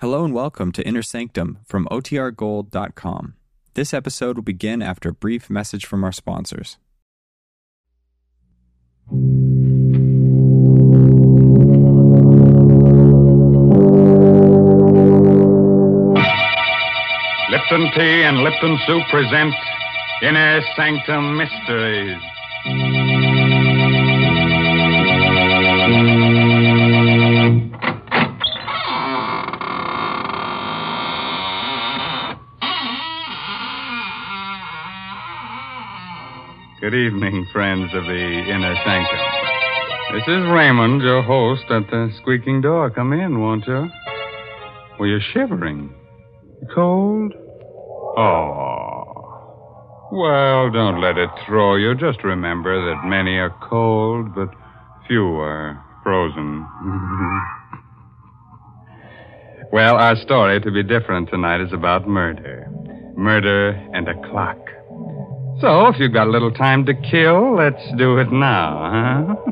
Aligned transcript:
Hello 0.00 0.24
and 0.24 0.32
welcome 0.32 0.72
to 0.72 0.86
Inner 0.88 1.02
Sanctum 1.02 1.58
from 1.66 1.86
OTRGold.com. 1.90 3.34
This 3.74 3.92
episode 3.92 4.36
will 4.36 4.42
begin 4.42 4.80
after 4.80 5.10
a 5.10 5.12
brief 5.12 5.50
message 5.50 5.84
from 5.84 6.04
our 6.04 6.10
sponsors. 6.10 6.78
Lipton 17.50 17.92
Tea 17.92 18.22
and 18.24 18.38
Lipton 18.38 18.78
Soup 18.86 19.02
present 19.10 19.54
Inner 20.22 20.62
Sanctum 20.76 21.36
Mysteries. 21.36 22.22
Good 36.90 37.06
evening, 37.06 37.46
friends 37.52 37.88
of 37.94 38.02
the 38.02 38.10
Inner 38.10 38.74
Sanctum. 38.84 39.18
This 40.12 40.24
is 40.26 40.50
Raymond, 40.50 41.02
your 41.02 41.22
host, 41.22 41.62
at 41.70 41.88
the 41.88 42.10
squeaking 42.20 42.62
door. 42.62 42.90
Come 42.90 43.12
in, 43.12 43.38
won't 43.38 43.64
you? 43.64 43.88
Well, 44.98 45.08
you're 45.08 45.20
shivering. 45.32 45.94
Cold? 46.74 47.32
Oh. 48.16 49.04
Well, 50.10 50.72
don't 50.72 51.00
let 51.00 51.16
it 51.16 51.30
throw 51.46 51.76
you. 51.76 51.94
Just 51.94 52.24
remember 52.24 52.84
that 52.92 53.06
many 53.06 53.36
are 53.36 53.54
cold, 53.68 54.34
but 54.34 54.48
few 55.06 55.36
are 55.36 55.80
frozen. 56.02 56.66
well, 59.72 59.94
our 59.94 60.16
story, 60.16 60.60
to 60.60 60.72
be 60.72 60.82
different 60.82 61.30
tonight, 61.30 61.60
is 61.60 61.72
about 61.72 62.08
murder. 62.08 62.66
Murder 63.16 63.68
and 63.94 64.08
a 64.08 64.14
clock. 64.28 64.58
So, 65.60 65.88
if 65.88 65.98
you've 65.98 66.12
got 66.12 66.26
a 66.26 66.30
little 66.30 66.52
time 66.52 66.86
to 66.86 66.94
kill, 66.94 67.56
let's 67.56 67.82
do 67.98 68.18
it 68.18 68.32
now, 68.32 69.36
huh? 69.36 69.50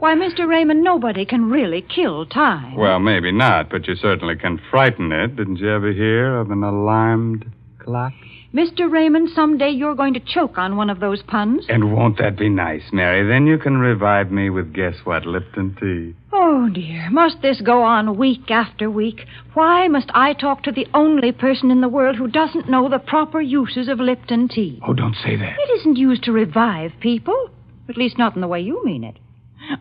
Why, 0.00 0.14
Mr. 0.14 0.46
Raymond, 0.46 0.84
nobody 0.84 1.24
can 1.24 1.50
really 1.50 1.82
kill 1.82 2.26
time. 2.26 2.76
Well, 2.76 3.00
maybe 3.00 3.32
not, 3.32 3.68
but 3.70 3.88
you 3.88 3.96
certainly 3.96 4.36
can 4.36 4.60
frighten 4.70 5.10
it. 5.10 5.34
Didn't 5.34 5.56
you 5.56 5.70
ever 5.70 5.92
hear 5.92 6.36
of 6.38 6.50
an 6.50 6.62
alarmed 6.62 7.50
clock? 7.88 8.12
Mr. 8.52 8.90
Raymond, 8.90 9.30
someday 9.34 9.70
you're 9.70 9.94
going 9.94 10.12
to 10.12 10.20
choke 10.20 10.58
on 10.58 10.76
one 10.76 10.90
of 10.90 11.00
those 11.00 11.22
puns. 11.22 11.64
And 11.70 11.92
won't 11.94 12.18
that 12.18 12.36
be 12.38 12.50
nice, 12.50 12.82
Mary? 12.92 13.26
Then 13.26 13.46
you 13.46 13.58
can 13.58 13.78
revive 13.78 14.30
me 14.30 14.50
with 14.50 14.74
guess 14.74 14.94
what? 15.04 15.24
Lipton 15.26 15.74
tea. 15.80 16.14
Oh, 16.32 16.68
dear. 16.68 17.08
Must 17.10 17.40
this 17.40 17.62
go 17.62 17.82
on 17.82 18.18
week 18.18 18.50
after 18.50 18.90
week? 18.90 19.26
Why 19.54 19.88
must 19.88 20.10
I 20.14 20.34
talk 20.34 20.62
to 20.64 20.72
the 20.72 20.86
only 20.92 21.32
person 21.32 21.70
in 21.70 21.80
the 21.80 21.88
world 21.88 22.16
who 22.16 22.28
doesn't 22.28 22.70
know 22.70 22.90
the 22.90 22.98
proper 22.98 23.40
uses 23.40 23.88
of 23.88 24.00
Lipton 24.00 24.48
tea? 24.48 24.80
Oh, 24.86 24.92
don't 24.92 25.16
say 25.16 25.36
that. 25.36 25.56
It 25.58 25.80
isn't 25.80 25.96
used 25.96 26.24
to 26.24 26.32
revive 26.32 26.92
people. 27.00 27.50
At 27.88 27.96
least 27.96 28.18
not 28.18 28.34
in 28.34 28.42
the 28.42 28.48
way 28.48 28.60
you 28.60 28.84
mean 28.84 29.02
it. 29.02 29.16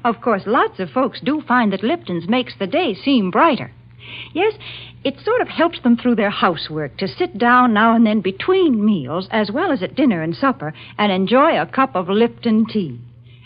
Of 0.04 0.22
course, 0.22 0.44
lots 0.46 0.80
of 0.80 0.90
folks 0.92 1.20
do 1.24 1.42
find 1.46 1.72
that 1.74 1.84
Lipton's 1.84 2.28
makes 2.28 2.54
the 2.58 2.68
day 2.68 2.94
seem 2.94 3.32
brighter. 3.32 3.72
Yes, 4.34 4.54
it 5.04 5.20
sort 5.24 5.42
of 5.42 5.48
helps 5.48 5.82
them 5.82 5.98
through 5.98 6.16
their 6.16 6.30
housework 6.30 6.98
to 6.98 7.08
sit 7.08 7.38
down 7.38 7.74
now 7.74 7.96
and 7.96 8.06
then 8.06 8.22
between 8.22 8.86
meals, 8.86 9.28
as 9.32 9.52
well 9.52 9.72
as 9.72 9.84
at 9.84 9.96
dinner 9.96 10.22
and 10.22 10.36
supper, 10.36 10.74
and 10.98 11.12
enjoy 11.12 11.60
a 11.60 11.66
cup 11.66 11.96
of 11.96 12.10
Lipton 12.10 12.66
tea. 12.66 13.00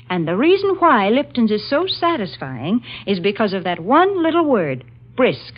And 0.09 0.27
the 0.27 0.35
reason 0.35 0.75
why 0.79 1.09
Lipton's 1.09 1.51
is 1.51 1.69
so 1.69 1.87
satisfying 1.87 2.81
is 3.07 3.19
because 3.19 3.53
of 3.53 3.63
that 3.63 3.79
one 3.79 4.21
little 4.21 4.45
word, 4.45 4.83
brisk. 5.15 5.53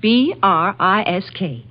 B 0.00 0.34
R 0.42 0.76
I 0.78 1.02
S 1.02 1.30
K. 1.30 1.64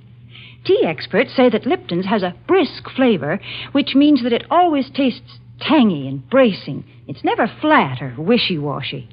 Tea 0.64 0.82
experts 0.84 1.34
say 1.34 1.48
that 1.48 1.64
Lipton's 1.64 2.06
has 2.06 2.22
a 2.22 2.34
brisk 2.48 2.90
flavor, 2.94 3.40
which 3.72 3.94
means 3.94 4.22
that 4.24 4.32
it 4.32 4.44
always 4.50 4.90
tastes 4.90 5.38
tangy 5.60 6.08
and 6.08 6.28
bracing. 6.28 6.84
It's 7.06 7.24
never 7.24 7.46
flat 7.46 8.02
or 8.02 8.14
wishy 8.18 8.58
washy. 8.58 9.08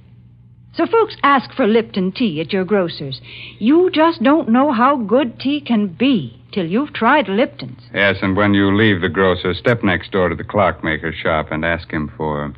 So, 0.76 0.88
folks 0.88 1.16
ask 1.22 1.54
for 1.54 1.68
Lipton 1.68 2.12
tea 2.12 2.42
at 2.42 2.52
your 2.52 2.66
grocer's. 2.66 3.22
You 3.60 3.92
just 3.92 4.24
don't 4.24 4.50
know 4.50 4.72
how 4.72 4.98
good 4.98 5.40
tea 5.40 5.62
can 5.62 5.88
be 5.88 6.42
till 6.52 6.66
you've 6.66 6.94
tried 6.94 7.28
Lipton's. 7.28 7.82
Yes, 7.94 8.18
and 8.24 8.36
when 8.36 8.56
you 8.56 8.76
leave 8.76 9.02
the 9.02 9.10
grocer, 9.10 9.54
step 9.54 9.84
next 9.84 10.12
door 10.12 10.30
to 10.30 10.36
the 10.36 10.44
clockmaker's 10.44 11.16
shop 11.16 11.52
and 11.52 11.64
ask 11.64 11.92
him 11.92 12.12
for 12.18 12.54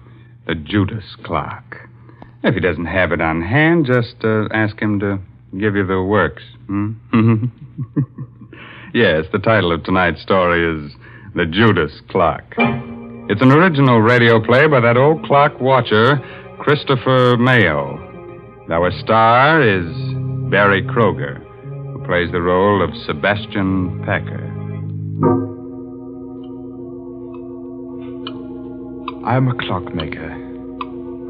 the 0.48 0.56
Judas 0.56 1.04
clock. 1.24 1.76
If 2.44 2.54
he 2.54 2.62
doesn't 2.62 2.86
have 2.86 3.12
it 3.12 3.20
on 3.20 3.42
hand, 3.42 3.86
just 3.86 4.16
uh, 4.24 4.48
ask 4.54 4.80
him 4.80 5.00
to 5.02 5.20
give 5.60 5.76
you 5.76 5.86
the 5.86 6.02
works. 6.02 6.44
Hmm? 6.68 6.94
yes, 8.94 9.26
the 9.34 9.40
title 9.40 9.74
of 9.74 9.84
tonight's 9.84 10.22
story 10.22 10.86
is 10.86 10.94
The 11.36 11.46
Judas 11.46 12.02
Clock. 12.10 12.44
It's 13.28 13.42
an 13.42 13.52
original 13.52 14.00
radio 14.00 14.40
play 14.40 14.68
by 14.68 14.80
that 14.80 14.96
old 14.96 15.26
clock 15.26 15.60
watcher, 15.60 16.20
Christopher 16.60 17.36
Mayo. 17.38 18.05
Now 18.68 18.82
our 18.82 18.92
star 19.00 19.62
is 19.62 19.86
Berry 20.50 20.82
Kroeger, 20.82 21.38
who 21.94 22.04
plays 22.08 22.32
the 22.32 22.42
role 22.42 22.84
of 22.84 22.90
Sebastian 23.06 24.04
Packer. 24.04 24.42
I 29.24 29.36
am 29.36 29.50
a 29.50 29.56
clockmaker. 29.56 30.32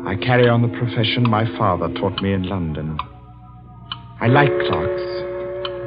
I 0.07 0.15
carry 0.15 0.47
on 0.47 0.61
the 0.61 0.77
profession 0.79 1.29
my 1.29 1.43
father 1.57 1.93
taught 1.95 2.21
me 2.21 2.31
in 2.31 2.43
London. 2.43 2.97
I 4.21 4.27
like 4.27 4.55
clocks, 4.69 5.03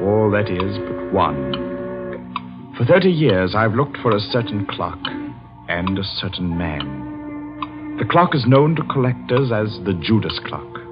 all 0.04 0.30
that 0.32 0.50
is 0.53 0.76
but 0.76 1.15
one. 1.15 2.75
For 2.76 2.84
30 2.84 3.09
years, 3.09 3.54
I've 3.54 3.72
looked 3.72 3.97
for 4.03 4.15
a 4.15 4.20
certain 4.20 4.66
clock 4.66 4.98
and 5.70 5.98
a 5.98 6.04
certain 6.20 6.59
man. 6.59 7.97
The 7.98 8.04
clock 8.04 8.34
is 8.34 8.44
known 8.47 8.76
to 8.76 8.82
collectors 8.92 9.50
as 9.50 9.82
the 9.86 9.94
Judas 9.94 10.38
clock. 10.47 10.88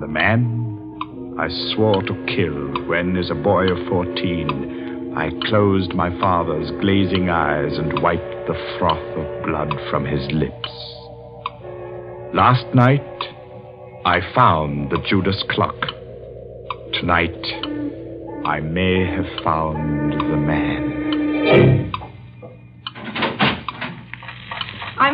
The 0.00 0.08
man 0.08 1.36
I 1.38 1.48
swore 1.74 2.02
to 2.02 2.26
kill 2.26 2.88
when, 2.88 3.16
as 3.16 3.30
a 3.30 3.34
boy 3.34 3.66
of 3.68 3.88
14, 3.88 5.14
I 5.16 5.30
closed 5.48 5.94
my 5.94 6.10
father's 6.18 6.70
glazing 6.80 7.28
eyes 7.30 7.78
and 7.78 8.02
wiped 8.02 8.48
the 8.48 8.76
froth 8.78 9.16
of 9.16 9.44
blood 9.44 9.72
from 9.90 10.04
his 10.04 10.26
lips. 10.32 10.68
Last 12.34 12.66
night, 12.74 13.00
I 14.04 14.20
found 14.34 14.90
the 14.90 14.98
Judas 15.08 15.44
clock. 15.50 15.80
Tonight, 16.94 17.44
I 18.44 18.58
may 18.60 19.06
have 19.06 19.44
found 19.44 20.12
the 20.12 20.36
man. 20.36 21.83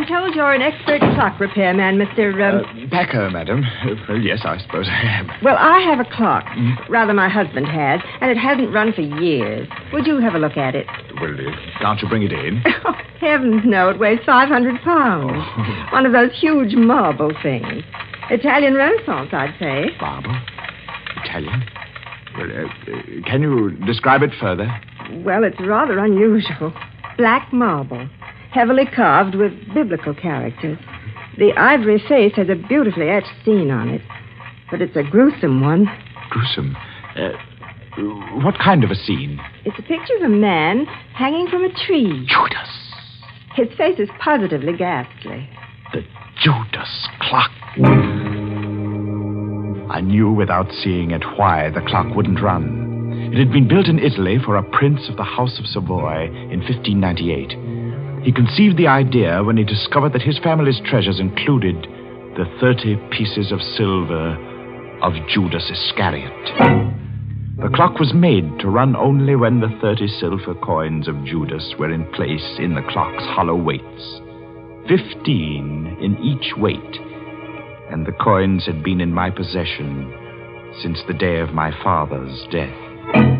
I'm 0.01 0.07
told 0.07 0.35
you're 0.35 0.55
an 0.55 0.63
expert 0.63 1.01
clock 1.01 1.39
repairman, 1.39 1.99
Mr. 1.99 2.33
Um... 2.33 2.65
Uh, 2.65 2.89
Packer, 2.91 3.29
madam. 3.29 3.63
Uh, 3.63 3.95
well, 4.09 4.17
yes, 4.19 4.41
I 4.45 4.57
suppose 4.57 4.89
I 4.89 5.03
am. 5.03 5.31
Well, 5.43 5.57
I 5.59 5.81
have 5.81 6.01
a 6.01 6.09
clock. 6.17 6.47
Rather, 6.89 7.13
my 7.13 7.29
husband 7.29 7.67
has, 7.69 8.01
and 8.23 8.31
it 8.31 8.39
hasn't 8.39 8.73
run 8.73 8.95
for 8.95 9.03
years. 9.03 9.69
Would 9.93 10.07
you 10.07 10.19
have 10.21 10.35
a 10.35 10.39
look 10.39 10.57
at 10.57 10.75
it? 10.75 10.87
Well, 11.21 11.35
uh, 11.35 11.81
can't 11.83 12.01
you 12.01 12.09
bring 12.09 12.23
it 12.23 12.33
in? 12.33 12.63
Oh, 12.83 12.95
heavens, 13.21 13.61
no. 13.67 13.91
It 13.91 13.99
weighs 13.99 14.21
500 14.25 14.81
pounds. 14.81 15.33
Oh. 15.35 15.87
One 15.93 16.07
of 16.07 16.13
those 16.13 16.31
huge 16.41 16.75
marble 16.75 17.33
things. 17.43 17.85
Italian 18.31 18.73
Renaissance, 18.73 19.29
I'd 19.35 19.55
say. 19.61 19.91
Marble? 20.01 20.35
Italian? 21.25 21.63
Well, 22.39 22.51
uh, 22.51 22.65
uh, 22.65 23.03
can 23.27 23.43
you 23.43 23.73
describe 23.85 24.23
it 24.23 24.31
further? 24.41 24.67
Well, 25.17 25.45
it's 25.45 25.61
rather 25.61 25.99
unusual. 25.99 26.73
Black 27.19 27.53
marble, 27.53 28.09
heavily 28.51 28.87
carved 28.87 29.35
with 29.35 29.53
biblical 29.75 30.15
characters. 30.15 30.79
The 31.39 31.53
ivory 31.57 32.03
face 32.09 32.35
has 32.37 32.49
a 32.49 32.55
beautifully 32.55 33.09
etched 33.09 33.33
scene 33.45 33.71
on 33.71 33.89
it, 33.89 34.03
but 34.71 34.83
it's 34.83 34.97
a 34.97 35.03
gruesome 35.03 35.61
one. 35.61 35.87
Gruesome. 36.31 36.77
Uh, 37.17 37.31
what 38.43 38.59
kind 38.59 38.85
of 38.85 38.91
a 38.91 38.95
scene? 38.95 39.41
It's 39.65 39.79
a 39.79 39.83
picture 39.83 40.17
of 40.17 40.23
a 40.23 40.29
man 40.29 40.87
hanging 41.15 41.49
from 41.49 41.65
a 41.65 41.73
tree. 41.87 42.27
Judas. 42.27 42.69
His 43.55 43.69
face 43.77 43.99
is 43.99 44.09
positively 44.21 44.77
ghastly. 44.77 45.49
The 45.93 46.03
Judas 46.41 47.09
clock. 47.21 47.51
I 49.91 50.01
knew 50.01 50.31
without 50.33 50.71
seeing 50.83 51.11
it 51.11 51.25
why 51.37 51.71
the 51.71 51.81
clock 51.83 52.15
wouldn't 52.15 52.41
run. 52.41 53.31
It 53.33 53.39
had 53.39 53.53
been 53.53 53.69
built 53.69 53.87
in 53.87 53.99
Italy 53.99 54.39
for 54.45 54.57
a 54.57 54.63
prince 54.63 55.09
of 55.09 55.17
the 55.17 55.25
House 55.25 55.59
of 55.59 55.67
Savoy 55.67 56.27
in 56.27 56.61
1598. 56.61 57.90
He 58.23 58.33
conceived 58.33 58.77
the 58.77 58.87
idea 58.87 59.43
when 59.43 59.57
he 59.57 59.65
discovered 59.65 60.13
that 60.13 60.23
his 60.23 60.39
family's 60.39 60.81
treasures 60.85 61.21
included 61.21 61.77
the 62.37 62.45
30 62.61 62.97
pieces 63.11 63.51
of 63.51 63.61
silver 63.63 64.37
of 65.03 65.15
Judas 65.29 65.71
Iscariot. 65.71 66.31
The 67.63 67.71
clock 67.75 67.99
was 67.99 68.13
made 68.15 68.59
to 68.61 68.69
run 68.69 68.95
only 68.95 69.37
when 69.37 69.61
the 69.61 69.75
30 69.81 70.07
silver 70.21 70.55
coins 70.55 71.09
of 71.09 71.25
Judas 71.25 71.75
were 71.79 71.93
in 71.93 72.05
place 72.13 72.59
in 72.59 72.75
the 72.75 72.83
clock's 72.91 73.25
hollow 73.25 73.57
weights. 73.57 74.21
Fifteen 74.87 75.97
in 76.01 76.19
each 76.23 76.57
weight. 76.57 76.97
And 77.91 78.07
the 78.07 78.13
coins 78.13 78.67
had 78.67 78.83
been 78.83 79.01
in 79.01 79.15
my 79.15 79.31
possession 79.31 80.13
since 80.83 81.03
the 81.07 81.15
day 81.15 81.41
of 81.41 81.55
my 81.55 81.71
father's 81.83 82.47
death. 82.51 83.40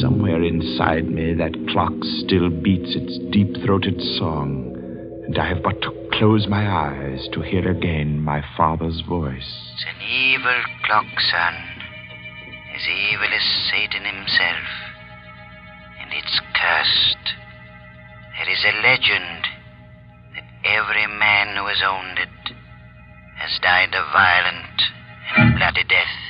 Somewhere 0.00 0.42
inside 0.42 1.08
me, 1.08 1.34
that 1.34 1.54
clock 1.70 1.92
still 2.26 2.50
beats 2.50 2.96
its 2.98 3.18
deep 3.30 3.54
throated 3.64 3.94
song, 4.18 4.74
and 5.24 5.38
I 5.38 5.46
have 5.54 5.62
but 5.62 5.80
to 5.82 6.08
close 6.18 6.48
my 6.48 6.66
eyes 6.66 7.28
to 7.32 7.42
hear 7.42 7.70
again 7.70 8.18
my 8.18 8.42
father's 8.56 9.00
voice. 9.08 9.46
It's 9.74 9.86
an 9.86 10.02
evil 10.02 10.58
clock, 10.82 11.06
son. 11.30 11.54
As 12.74 12.82
evil 12.90 13.30
as 13.30 13.70
Satan 13.70 14.02
himself. 14.02 14.66
And 16.02 16.10
it's 16.10 16.40
cursed. 16.58 17.38
There 18.34 18.50
is 18.50 18.64
a 18.66 18.82
legend 18.82 19.46
that 20.34 20.48
every 20.66 21.06
man 21.06 21.54
who 21.54 21.66
has 21.66 21.82
owned 21.86 22.18
it 22.18 22.54
has 23.38 23.60
died 23.62 23.94
a 23.94 24.02
violent 24.10 24.82
and 25.36 25.56
bloody 25.56 25.84
death. 25.84 26.27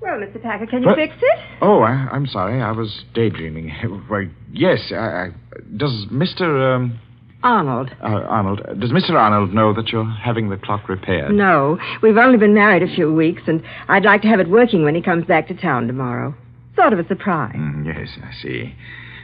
Well, 0.00 0.18
Mr. 0.18 0.42
Packer, 0.42 0.66
can 0.66 0.82
you 0.82 0.88
What? 0.88 0.96
fix 0.96 1.14
it? 1.20 1.38
Oh, 1.60 1.80
I, 1.82 1.90
I'm 2.10 2.26
sorry. 2.26 2.60
I 2.62 2.72
was 2.72 3.04
daydreaming. 3.14 3.68
Why, 4.08 4.28
yes. 4.50 4.90
I, 4.92 4.94
I, 4.96 5.28
does 5.76 6.06
Mr. 6.10 6.74
Um, 6.76 6.98
Arnold. 7.42 7.90
uh, 8.02 8.06
Arnold, 8.06 8.60
does 8.80 8.90
Mr. 8.92 9.10
Arnold 9.12 9.52
know 9.54 9.72
that 9.74 9.88
you're 9.88 10.04
having 10.04 10.48
the 10.50 10.56
clock 10.56 10.88
repaired? 10.88 11.32
No, 11.34 11.78
we've 12.02 12.16
only 12.16 12.38
been 12.38 12.54
married 12.54 12.82
a 12.82 12.94
few 12.94 13.12
weeks, 13.12 13.42
and 13.46 13.62
I'd 13.88 14.04
like 14.04 14.22
to 14.22 14.28
have 14.28 14.40
it 14.40 14.48
working 14.48 14.84
when 14.84 14.94
he 14.94 15.02
comes 15.02 15.26
back 15.26 15.48
to 15.48 15.54
town 15.54 15.86
tomorrow. 15.86 16.34
Sort 16.76 16.92
of 16.92 16.98
a 16.98 17.06
surprise. 17.06 17.54
Mm, 17.56 17.84
yes, 17.86 18.08
I 18.22 18.32
see. 18.42 18.74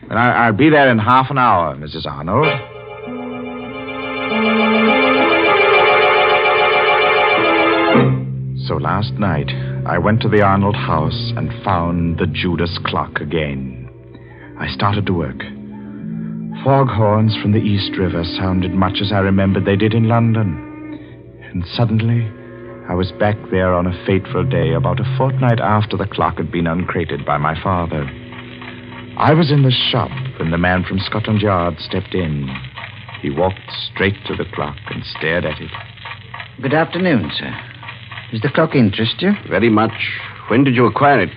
But 0.08 0.16
I, 0.18 0.46
I'll 0.46 0.52
be 0.52 0.68
there 0.70 0.90
in 0.90 0.98
half 0.98 1.30
an 1.30 1.38
hour, 1.38 1.74
Mrs. 1.76 2.06
Arnold. 2.06 2.46
So 8.66 8.74
last 8.78 9.12
night, 9.12 9.46
I 9.86 9.98
went 9.98 10.20
to 10.22 10.28
the 10.28 10.42
Arnold 10.42 10.74
house 10.74 11.32
and 11.36 11.62
found 11.62 12.18
the 12.18 12.26
Judas 12.26 12.76
clock 12.86 13.20
again. 13.20 13.88
I 14.58 14.66
started 14.66 15.06
to 15.06 15.12
work. 15.12 15.38
Foghorns 16.64 17.36
from 17.40 17.52
the 17.52 17.62
East 17.62 17.96
River 17.96 18.24
sounded 18.24 18.74
much 18.74 18.98
as 19.00 19.12
I 19.12 19.20
remembered 19.20 19.64
they 19.64 19.76
did 19.76 19.94
in 19.94 20.08
London. 20.08 20.58
And 21.52 21.64
suddenly, 21.76 22.26
I 22.88 22.94
was 22.94 23.12
back 23.20 23.36
there 23.52 23.74
on 23.74 23.86
a 23.86 24.04
fateful 24.04 24.42
day 24.42 24.72
about 24.72 24.98
a 24.98 25.16
fortnight 25.16 25.60
after 25.60 25.96
the 25.96 26.08
clock 26.10 26.38
had 26.38 26.50
been 26.50 26.66
uncrated 26.66 27.24
by 27.24 27.38
my 27.38 27.54
father. 27.62 28.10
I 29.16 29.34
was 29.34 29.52
in 29.52 29.62
the 29.62 29.70
shop 29.70 30.10
when 30.40 30.50
the 30.50 30.58
man 30.58 30.82
from 30.82 30.98
Scotland 30.98 31.42
Yard 31.42 31.76
stepped 31.78 32.12
in. 32.12 32.48
He 33.22 33.30
walked 33.30 33.70
straight 33.92 34.16
to 34.26 34.34
the 34.34 34.50
clock 34.52 34.78
and 34.90 35.04
stared 35.16 35.44
at 35.44 35.60
it. 35.60 35.70
Good 36.60 36.74
afternoon, 36.74 37.30
sir. 37.38 37.54
Does 38.32 38.40
the 38.42 38.50
clock 38.50 38.74
interest 38.74 39.22
you? 39.22 39.32
Very 39.48 39.70
much. 39.70 39.92
When 40.48 40.64
did 40.64 40.74
you 40.74 40.86
acquire 40.86 41.20
it? 41.20 41.30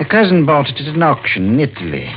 A 0.00 0.04
cousin 0.04 0.46
bought 0.46 0.68
it 0.68 0.80
at 0.80 0.94
an 0.94 1.02
auction 1.02 1.54
in 1.54 1.60
Italy, 1.60 2.10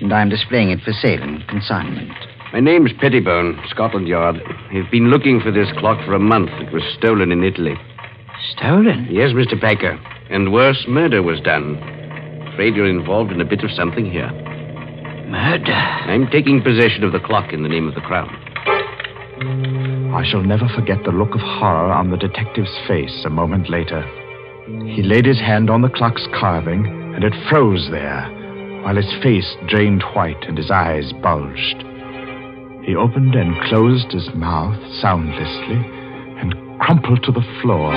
and 0.00 0.12
I'm 0.12 0.28
displaying 0.28 0.70
it 0.70 0.80
for 0.80 0.92
sale 0.92 1.22
and 1.22 1.46
consignment. 1.46 2.12
My 2.52 2.60
name's 2.60 2.92
Pettibone, 3.00 3.60
Scotland 3.68 4.08
Yard. 4.08 4.36
I've 4.72 4.90
been 4.90 5.10
looking 5.10 5.40
for 5.40 5.52
this 5.52 5.68
clock 5.78 6.04
for 6.04 6.14
a 6.14 6.18
month. 6.18 6.50
It 6.54 6.72
was 6.72 6.82
stolen 6.98 7.30
in 7.30 7.44
Italy. 7.44 7.74
Stolen? 8.56 9.06
Yes, 9.10 9.30
Mr. 9.30 9.60
Packer. 9.60 10.00
And 10.30 10.52
worse, 10.52 10.84
murder 10.88 11.22
was 11.22 11.40
done. 11.40 11.76
Afraid 12.52 12.74
you're 12.74 12.90
involved 12.90 13.30
in 13.30 13.40
a 13.40 13.44
bit 13.44 13.62
of 13.62 13.70
something 13.70 14.10
here. 14.10 14.30
Murder? 15.28 15.72
I'm 15.72 16.26
taking 16.30 16.62
possession 16.62 17.04
of 17.04 17.12
the 17.12 17.20
clock 17.20 17.52
in 17.52 17.62
the 17.62 17.68
name 17.68 17.86
of 17.86 17.94
the 17.94 18.00
Crown. 18.00 18.34
I 19.40 20.24
shall 20.28 20.42
never 20.42 20.68
forget 20.74 21.04
the 21.04 21.12
look 21.12 21.34
of 21.34 21.40
horror 21.40 21.92
on 21.92 22.10
the 22.10 22.16
detective's 22.16 22.76
face 22.88 23.24
a 23.24 23.30
moment 23.30 23.70
later. 23.70 24.02
He 24.66 25.02
laid 25.02 25.26
his 25.26 25.38
hand 25.38 25.70
on 25.70 25.82
the 25.82 25.88
clock's 25.88 26.26
carving, 26.38 26.86
and 27.14 27.22
it 27.22 27.32
froze 27.48 27.88
there, 27.90 28.28
while 28.82 28.96
his 28.96 29.12
face 29.22 29.56
drained 29.68 30.02
white 30.14 30.44
and 30.48 30.58
his 30.58 30.70
eyes 30.70 31.12
bulged. 31.22 31.84
He 32.84 32.96
opened 32.96 33.34
and 33.34 33.54
closed 33.68 34.12
his 34.12 34.28
mouth 34.34 34.78
soundlessly 35.00 35.84
and 36.40 36.80
crumpled 36.80 37.22
to 37.24 37.32
the 37.32 37.60
floor 37.62 37.92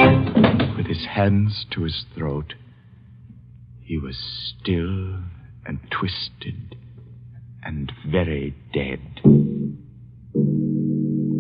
with 0.75 0.85
his 0.85 1.05
hands 1.05 1.65
to 1.71 1.83
his 1.83 2.05
throat. 2.15 2.53
He 3.81 3.97
was 3.97 4.17
still 4.17 5.19
and 5.65 5.79
twisted 5.89 6.75
and 7.63 7.91
very 8.05 8.55
dead. 8.73 8.99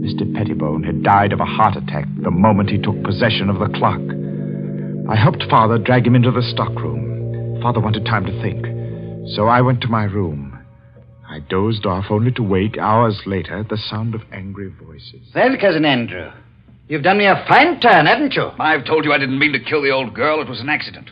Mr. 0.01 0.25
Pettibone 0.33 0.81
had 0.81 1.03
died 1.03 1.31
of 1.31 1.39
a 1.39 1.45
heart 1.45 1.77
attack 1.77 2.07
the 2.23 2.31
moment 2.31 2.71
he 2.71 2.79
took 2.79 3.03
possession 3.03 3.51
of 3.51 3.59
the 3.59 3.69
clock. 3.77 4.01
I 5.07 5.15
helped 5.15 5.43
Father 5.47 5.77
drag 5.77 6.07
him 6.07 6.15
into 6.15 6.31
the 6.31 6.41
stockroom. 6.41 7.61
Father 7.61 7.79
wanted 7.79 8.03
time 8.03 8.25
to 8.25 8.41
think, 8.41 8.65
so 9.35 9.45
I 9.45 9.61
went 9.61 9.79
to 9.81 9.87
my 9.87 10.05
room. 10.05 10.57
I 11.29 11.39
dozed 11.39 11.85
off 11.85 12.05
only 12.09 12.31
to 12.31 12.41
wake 12.41 12.79
hours 12.79 13.21
later 13.27 13.59
at 13.59 13.69
the 13.69 13.77
sound 13.77 14.15
of 14.15 14.21
angry 14.31 14.73
voices. 14.83 15.21
Well, 15.35 15.55
Cousin 15.61 15.85
Andrew, 15.85 16.31
you've 16.87 17.03
done 17.03 17.19
me 17.19 17.27
a 17.27 17.45
fine 17.47 17.79
turn, 17.79 18.07
haven't 18.07 18.33
you? 18.33 18.49
I've 18.57 18.85
told 18.85 19.05
you 19.05 19.13
I 19.13 19.19
didn't 19.19 19.37
mean 19.37 19.53
to 19.53 19.59
kill 19.59 19.83
the 19.83 19.91
old 19.91 20.15
girl. 20.15 20.41
It 20.41 20.49
was 20.49 20.61
an 20.61 20.69
accident. 20.69 21.11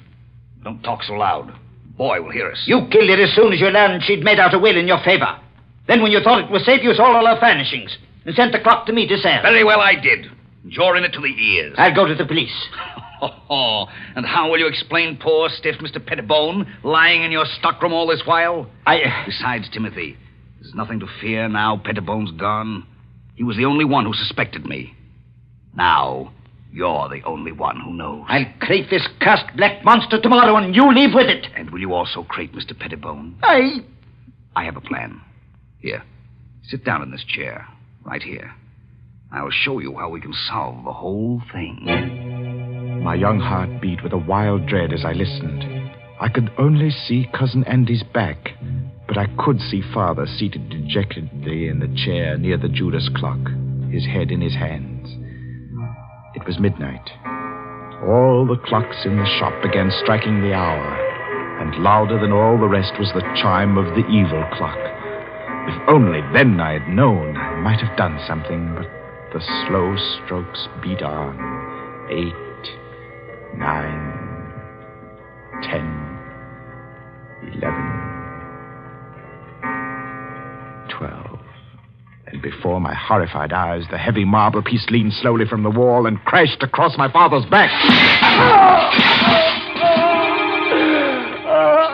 Don't 0.63 0.81
talk 0.81 1.03
so 1.03 1.13
loud. 1.13 1.53
Boy 1.95 2.23
will 2.23 2.31
hear 2.31 2.49
us. 2.49 2.63
You 2.65 2.87
killed 2.91 3.09
her 3.09 3.23
as 3.23 3.35
soon 3.35 3.53
as 3.53 3.59
you 3.59 3.67
learned 3.67 4.01
she'd 4.01 4.23
made 4.23 4.39
out 4.39 4.55
a 4.55 4.59
will 4.59 4.77
in 4.77 4.87
your 4.87 5.03
favor. 5.05 5.39
Then, 5.87 6.01
when 6.01 6.11
you 6.11 6.21
thought 6.21 6.43
it 6.43 6.51
was 6.51 6.65
safe, 6.65 6.81
you 6.81 6.93
sold 6.95 7.15
all 7.15 7.27
her 7.27 7.39
furnishings 7.39 7.95
and 8.25 8.35
sent 8.35 8.51
the 8.51 8.59
clock 8.59 8.85
to 8.87 8.93
me 8.93 9.07
to 9.07 9.17
sell. 9.17 9.41
Very 9.41 9.63
well, 9.63 9.79
I 9.81 9.95
did. 9.95 10.27
You're 10.63 10.95
in 10.97 11.03
it 11.03 11.13
to 11.13 11.21
the 11.21 11.27
ears. 11.27 11.75
I'll 11.77 11.95
go 11.95 12.05
to 12.07 12.15
the 12.15 12.25
police. 12.25 12.53
Oh, 13.21 13.87
and 14.15 14.25
how 14.25 14.49
will 14.49 14.59
you 14.59 14.67
explain 14.67 15.17
poor, 15.21 15.49
stiff 15.49 15.75
Mr. 15.79 15.99
Pettibone 15.99 16.65
lying 16.85 17.23
in 17.23 17.31
your 17.33 17.43
stockroom 17.59 17.91
all 17.91 18.07
this 18.07 18.21
while? 18.23 18.69
I. 18.85 19.01
Uh, 19.01 19.25
Besides, 19.25 19.67
Timothy, 19.73 20.15
there's 20.61 20.73
nothing 20.73 21.01
to 21.01 21.07
fear 21.19 21.49
now 21.49 21.81
Pettibone's 21.83 22.31
gone. 22.31 22.85
He 23.35 23.43
was 23.43 23.57
the 23.57 23.65
only 23.65 23.83
one 23.83 24.05
who 24.05 24.13
suspected 24.13 24.65
me. 24.65 24.95
Now, 25.75 26.31
you're 26.71 27.09
the 27.09 27.21
only 27.25 27.51
one 27.51 27.79
who 27.81 27.93
knows. 27.93 28.25
I'll 28.29 28.45
crate 28.61 28.89
this 28.89 29.05
cursed 29.19 29.45
black 29.57 29.83
monster 29.83 30.21
tomorrow, 30.21 30.55
and 30.55 30.73
you 30.73 30.93
leave 30.93 31.13
with 31.13 31.27
it. 31.27 31.47
And 31.57 31.71
will 31.71 31.79
you 31.81 31.93
also 31.93 32.23
crate 32.23 32.53
Mr. 32.53 32.77
Pettibone? 32.77 33.35
I. 33.43 33.79
I 34.55 34.63
have 34.63 34.77
a 34.77 34.81
plan. 34.81 35.19
Here, 35.79 36.03
sit 36.63 36.85
down 36.85 37.01
in 37.01 37.11
this 37.11 37.25
chair, 37.25 37.67
right 38.09 38.23
here. 38.23 38.51
I'll 39.31 39.51
show 39.51 39.77
you 39.77 39.95
how 39.95 40.09
we 40.09 40.19
can 40.19 40.33
solve 40.49 40.83
the 40.83 40.91
whole 40.91 41.43
thing. 41.53 43.01
My 43.03 43.13
young 43.13 43.39
heart 43.39 43.79
beat 43.79 44.03
with 44.03 44.13
a 44.13 44.17
wild 44.17 44.65
dread 44.65 44.91
as 44.91 45.05
I 45.05 45.11
listened. 45.13 45.63
I 46.19 46.27
could 46.27 46.49
only 46.57 46.89
see 46.89 47.29
Cousin 47.37 47.63
Andy's 47.65 48.01
back, 48.01 48.49
but 49.07 49.19
I 49.19 49.27
could 49.37 49.59
see 49.61 49.83
Father 49.93 50.25
seated 50.25 50.69
dejectedly 50.69 51.67
in 51.67 51.79
the 51.79 51.95
chair 52.03 52.35
near 52.35 52.57
the 52.57 52.67
Judas 52.67 53.07
clock, 53.15 53.39
his 53.91 54.05
head 54.07 54.31
in 54.31 54.41
his 54.41 54.55
hands. 54.55 55.07
It 56.33 56.47
was 56.47 56.59
midnight. 56.59 57.07
All 58.09 58.47
the 58.49 58.59
clocks 58.65 59.05
in 59.05 59.17
the 59.17 59.37
shop 59.37 59.53
began 59.61 59.91
striking 60.01 60.41
the 60.41 60.53
hour, 60.53 61.61
and 61.61 61.83
louder 61.83 62.19
than 62.19 62.31
all 62.31 62.57
the 62.57 62.67
rest 62.67 62.93
was 62.97 63.11
the 63.13 63.21
chime 63.39 63.77
of 63.77 63.93
the 63.93 64.07
evil 64.09 64.43
clock. 64.57 64.79
If 65.69 65.89
only 65.89 66.21
then 66.33 66.59
I 66.59 66.73
had 66.79 66.89
known, 66.89 67.48
might 67.59 67.79
have 67.81 67.95
done 67.97 68.19
something, 68.27 68.73
but 68.75 68.87
the 69.33 69.41
slow 69.67 69.95
strokes 70.25 70.67
beat 70.81 71.01
on. 71.01 71.37
Eight, 72.09 72.33
nine, 73.57 74.13
ten, 75.61 75.85
eleven, 77.53 77.87
twelve. 80.89 81.39
And 82.27 82.41
before 82.41 82.79
my 82.79 82.93
horrified 82.93 83.53
eyes, 83.53 83.83
the 83.91 83.97
heavy 83.97 84.25
marble 84.25 84.61
piece 84.63 84.85
leaned 84.89 85.13
slowly 85.13 85.45
from 85.45 85.63
the 85.63 85.69
wall 85.69 86.05
and 86.05 86.23
crashed 86.25 86.63
across 86.63 86.97
my 86.97 87.11
father's 87.11 87.45
back. 87.45 87.71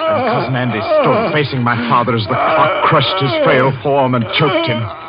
And 0.08 0.30
Cousin 0.30 0.56
Andy 0.56 0.80
stood 0.80 1.34
facing 1.34 1.64
my 1.64 1.76
father 1.90 2.16
as 2.16 2.24
the 2.24 2.36
clock 2.36 2.86
crushed 2.86 3.22
his 3.22 3.32
frail 3.44 3.72
form 3.82 4.16
and 4.16 4.26
choked 4.38 4.68
him. 4.68 5.05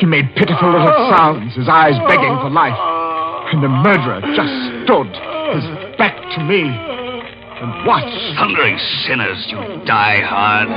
He 0.00 0.06
made 0.06 0.34
pitiful 0.34 0.72
little 0.72 0.88
oh. 0.88 1.12
sounds, 1.14 1.54
his 1.54 1.68
eyes 1.68 1.92
begging 2.08 2.32
for 2.40 2.48
life. 2.48 2.72
Oh. 2.72 3.52
And 3.52 3.62
the 3.62 3.68
murderer 3.68 4.24
just 4.32 4.56
stood, 4.88 5.12
his 5.52 5.64
back 6.00 6.16
to 6.16 6.40
me, 6.40 6.64
and 6.64 7.84
watched. 7.84 8.16
Thundering 8.40 8.80
sinners, 9.04 9.44
you 9.52 9.58
die 9.84 10.24
hard. 10.24 10.68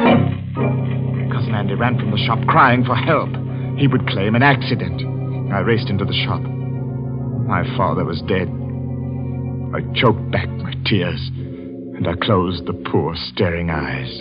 Cousin 1.31 1.55
Andy 1.55 1.73
ran 1.73 1.97
from 1.97 2.11
the 2.11 2.17
shop 2.27 2.45
crying 2.47 2.83
for 2.83 2.95
help. 2.95 3.29
He 3.79 3.87
would 3.87 4.05
claim 4.09 4.35
an 4.35 4.43
accident. 4.43 4.99
I 5.53 5.59
raced 5.59 5.87
into 5.87 6.03
the 6.03 6.19
shop. 6.27 6.41
My 7.47 7.63
father 7.77 8.03
was 8.03 8.21
dead. 8.27 8.51
I 9.71 9.79
choked 9.95 10.29
back 10.31 10.49
my 10.49 10.73
tears, 10.85 11.31
and 11.95 12.09
I 12.09 12.15
closed 12.19 12.65
the 12.65 12.73
poor, 12.91 13.15
staring 13.31 13.69
eyes. 13.69 14.11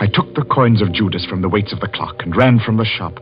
I 0.00 0.06
took 0.06 0.34
the 0.34 0.44
coins 0.44 0.82
of 0.82 0.92
Judas 0.92 1.24
from 1.24 1.40
the 1.40 1.48
weights 1.48 1.72
of 1.72 1.80
the 1.80 1.88
clock 1.88 2.16
and 2.20 2.36
ran 2.36 2.60
from 2.60 2.76
the 2.76 2.84
shop, 2.84 3.18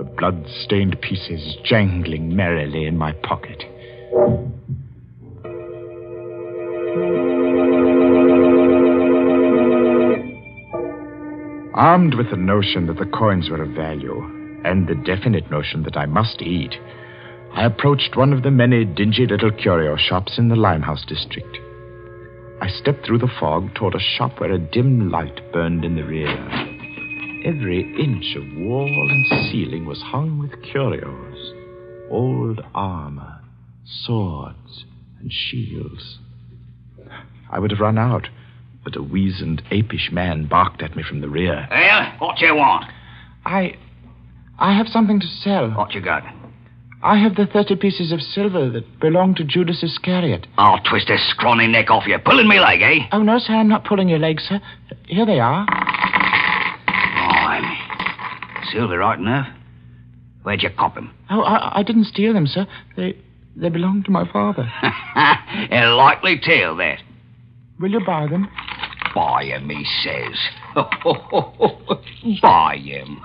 the 0.00 0.04
blood-stained 0.16 0.98
pieces 1.02 1.58
jangling 1.62 2.34
merrily 2.34 2.86
in 2.86 2.96
my 2.96 3.12
pocket. 3.22 3.64
Armed 11.74 12.14
with 12.14 12.30
the 12.30 12.36
notion 12.38 12.86
that 12.86 12.96
the 12.96 13.10
coins 13.12 13.50
were 13.50 13.62
of 13.62 13.68
value, 13.72 14.22
and 14.64 14.88
the 14.88 14.94
definite 14.94 15.50
notion 15.50 15.82
that 15.82 15.98
I 15.98 16.06
must 16.06 16.40
eat, 16.40 16.76
I 17.52 17.66
approached 17.66 18.16
one 18.16 18.32
of 18.32 18.42
the 18.42 18.50
many 18.50 18.86
dingy 18.86 19.26
little 19.26 19.50
curio 19.50 19.98
shops 19.98 20.38
in 20.38 20.48
the 20.48 20.56
Limehouse 20.56 21.04
district. 21.06 21.58
I 22.62 22.68
stepped 22.68 23.04
through 23.04 23.18
the 23.18 23.32
fog 23.38 23.74
toward 23.74 23.94
a 23.94 24.00
shop 24.00 24.40
where 24.40 24.52
a 24.52 24.58
dim 24.58 25.10
light 25.10 25.52
burned 25.52 25.84
in 25.84 25.96
the 25.96 26.04
rear. 26.04 26.69
Every 27.44 27.80
inch 27.98 28.36
of 28.36 28.44
wall 28.58 29.08
and 29.10 29.50
ceiling 29.50 29.86
was 29.86 30.02
hung 30.02 30.38
with 30.38 30.62
curios 30.62 31.54
old 32.10 32.60
armor, 32.74 33.40
swords, 33.84 34.84
and 35.20 35.32
shields. 35.32 36.18
I 37.50 37.58
would 37.58 37.70
have 37.70 37.80
run 37.80 37.98
out, 37.98 38.28
but 38.84 38.96
a 38.96 39.02
weazened, 39.02 39.62
apish 39.70 40.10
man 40.12 40.46
barked 40.46 40.82
at 40.82 40.96
me 40.96 41.02
from 41.02 41.20
the 41.20 41.28
rear. 41.28 41.66
Well, 41.70 42.12
what 42.18 42.40
you 42.40 42.54
want? 42.54 42.86
I. 43.44 43.76
I 44.58 44.76
have 44.76 44.88
something 44.88 45.20
to 45.20 45.26
sell. 45.26 45.70
What 45.70 45.94
you 45.94 46.02
got? 46.02 46.22
I 47.02 47.16
have 47.16 47.36
the 47.36 47.46
30 47.46 47.76
pieces 47.76 48.12
of 48.12 48.20
silver 48.20 48.68
that 48.70 49.00
belong 49.00 49.34
to 49.36 49.44
Judas 49.44 49.82
Iscariot. 49.82 50.46
I'll 50.58 50.82
twist 50.82 51.06
this 51.08 51.26
scrawny 51.30 51.66
neck 51.66 51.90
off 51.90 52.06
you. 52.06 52.18
Pulling 52.18 52.46
me 52.46 52.60
leg, 52.60 52.82
eh? 52.82 53.06
Oh, 53.10 53.22
no, 53.22 53.38
sir, 53.38 53.54
I'm 53.54 53.68
not 53.68 53.86
pulling 53.86 54.10
your 54.10 54.18
legs, 54.18 54.44
sir. 54.46 54.60
Here 55.06 55.24
they 55.24 55.40
are. 55.40 55.66
Blimey. 58.72 58.80
Silver 58.80 58.98
right 58.98 59.18
enough. 59.18 59.46
Where'd 60.42 60.62
you 60.62 60.70
cop 60.70 60.96
'em? 60.96 61.10
Oh, 61.30 61.42
I, 61.42 61.80
I 61.80 61.82
didn't 61.82 62.04
steal 62.04 62.32
them, 62.32 62.46
sir. 62.46 62.66
They 62.96 63.16
they 63.56 63.68
belong 63.68 64.02
to 64.04 64.10
my 64.10 64.24
father. 64.30 64.70
A 65.70 65.86
likely 65.94 66.38
tale, 66.38 66.76
that. 66.76 66.98
Will 67.78 67.90
you 67.90 68.00
buy 68.04 68.26
them? 68.26 68.48
Buy 69.14 69.44
'em, 69.46 69.68
he 69.68 69.84
says. 70.02 70.38
Buy 72.42 72.76
'em. 72.76 73.20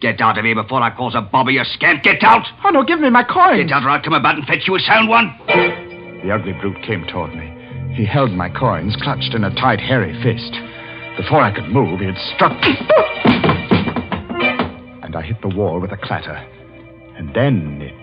Get 0.00 0.20
out 0.20 0.38
of 0.38 0.44
here 0.44 0.54
before 0.54 0.82
I 0.82 0.90
cause 0.94 1.14
a 1.14 1.22
bobby 1.22 1.54
your 1.54 1.64
scamp. 1.64 2.02
Get 2.02 2.22
out! 2.22 2.46
Oh, 2.64 2.70
no, 2.70 2.82
give 2.84 3.00
me 3.00 3.08
my 3.10 3.22
coins. 3.24 3.68
Get 3.70 3.76
out 3.76 3.84
or 3.84 3.90
I'll 3.90 4.02
come 4.02 4.12
about 4.12 4.34
and 4.36 4.46
fetch 4.46 4.66
you 4.66 4.74
a 4.76 4.80
sound 4.80 5.08
one. 5.08 5.34
The 5.46 6.30
ugly 6.30 6.52
brute 6.52 6.82
came 6.84 7.06
toward 7.06 7.34
me. 7.34 7.94
He 7.94 8.04
held 8.04 8.30
my 8.32 8.50
coins 8.50 8.96
clutched 9.00 9.34
in 9.34 9.44
a 9.44 9.54
tight, 9.54 9.80
hairy 9.80 10.12
fist. 10.22 10.52
Before 11.16 11.40
I 11.40 11.54
could 11.54 11.68
move, 11.70 12.00
he 12.00 12.06
had 12.06 12.18
struck 12.34 12.52
me. 12.60 13.33
And 15.14 15.22
I 15.22 15.26
hit 15.26 15.40
the 15.42 15.56
wall 15.56 15.80
with 15.80 15.92
a 15.92 15.96
clatter. 15.96 16.34
And 17.16 17.32
then 17.34 17.80
it. 17.80 17.94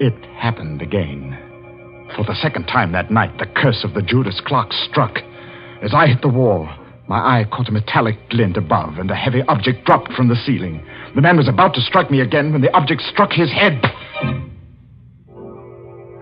It 0.00 0.24
happened 0.36 0.80
again. 0.80 1.36
For 2.14 2.24
the 2.24 2.36
second 2.40 2.66
time 2.66 2.92
that 2.92 3.10
night, 3.10 3.38
the 3.38 3.46
curse 3.46 3.82
of 3.84 3.94
the 3.94 4.02
Judas 4.02 4.40
clock 4.44 4.72
struck. 4.72 5.18
As 5.82 5.92
I 5.94 6.06
hit 6.06 6.22
the 6.22 6.28
wall, 6.28 6.68
my 7.08 7.18
eye 7.18 7.44
caught 7.50 7.68
a 7.68 7.72
metallic 7.72 8.16
glint 8.30 8.56
above, 8.56 8.98
and 8.98 9.10
a 9.10 9.16
heavy 9.16 9.42
object 9.48 9.84
dropped 9.84 10.12
from 10.12 10.28
the 10.28 10.36
ceiling. 10.46 10.86
The 11.16 11.20
man 11.20 11.36
was 11.36 11.48
about 11.48 11.74
to 11.74 11.80
strike 11.80 12.10
me 12.10 12.20
again 12.20 12.52
when 12.52 12.62
the 12.62 12.74
object 12.74 13.02
struck 13.02 13.32
his 13.32 13.50
head. 13.50 13.82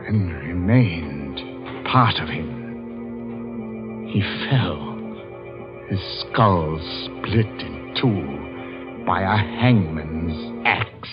And 0.09 0.33
remained 0.33 1.87
part 1.87 2.17
of 2.17 2.29
him. 2.29 4.09
He 4.11 4.23
fell. 4.49 4.97
His 5.89 6.01
skull 6.23 6.79
split 7.05 7.47
in 7.47 7.95
two 8.01 8.40
by 9.11 9.23
a 9.23 9.37
hangman's 9.61 10.39
axe. 10.65 11.11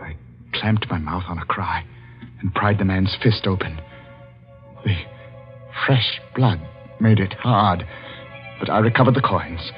I 0.00 0.16
clamped 0.58 0.88
my 0.88 0.96
mouth 0.96 1.24
on 1.28 1.36
a 1.36 1.44
cry 1.44 1.84
and 2.40 2.54
pried 2.54 2.78
the 2.78 2.86
man's 2.86 3.14
fist 3.22 3.46
open. 3.46 3.78
The 4.86 4.96
fresh 5.84 6.18
blood 6.34 6.66
made 6.98 7.18
it 7.20 7.34
hard, 7.34 7.86
but 8.58 8.70
I 8.70 8.78
recovered 8.78 9.16
the 9.16 9.20
coins. 9.20 9.70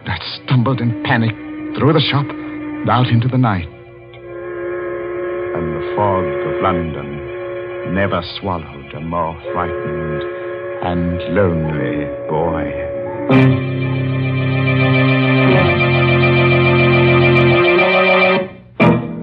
And 0.00 0.10
I 0.10 0.18
stumbled 0.44 0.82
in 0.82 1.02
panic 1.02 1.34
through 1.78 1.94
the 1.94 2.06
shop 2.10 2.26
and 2.28 2.90
out 2.90 3.06
into 3.06 3.26
the 3.26 3.38
night. 3.38 3.68
And 5.56 5.76
the 5.76 5.94
fog 5.96 6.26
of 6.26 6.62
London 6.62 7.94
never 7.94 8.20
swallowed 8.38 8.92
a 8.92 9.00
more 9.00 9.34
frightened 9.54 10.41
and 10.82 11.18
lonely 11.34 12.06
boy. 12.28 12.72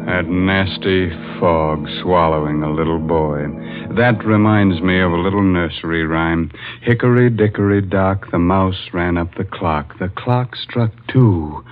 That 0.06 0.26
nasty 0.28 1.10
fog 1.40 1.86
swallowing 2.02 2.64
a 2.64 2.72
little 2.72 3.00
boy. 3.00 3.48
That 3.96 4.24
reminds 4.26 4.82
me 4.82 5.02
of 5.02 5.12
a 5.12 5.18
little 5.18 5.44
nursery 5.44 6.06
rhyme. 6.06 6.52
Hickory 6.82 7.30
dickory 7.30 7.82
dock, 7.82 8.32
the 8.32 8.40
mouse 8.40 8.90
ran 8.94 9.18
up 9.18 9.36
the 9.36 9.44
clock. 9.44 10.00
The 10.00 10.10
clock 10.16 10.56
struck 10.56 10.92
two. 11.12 11.64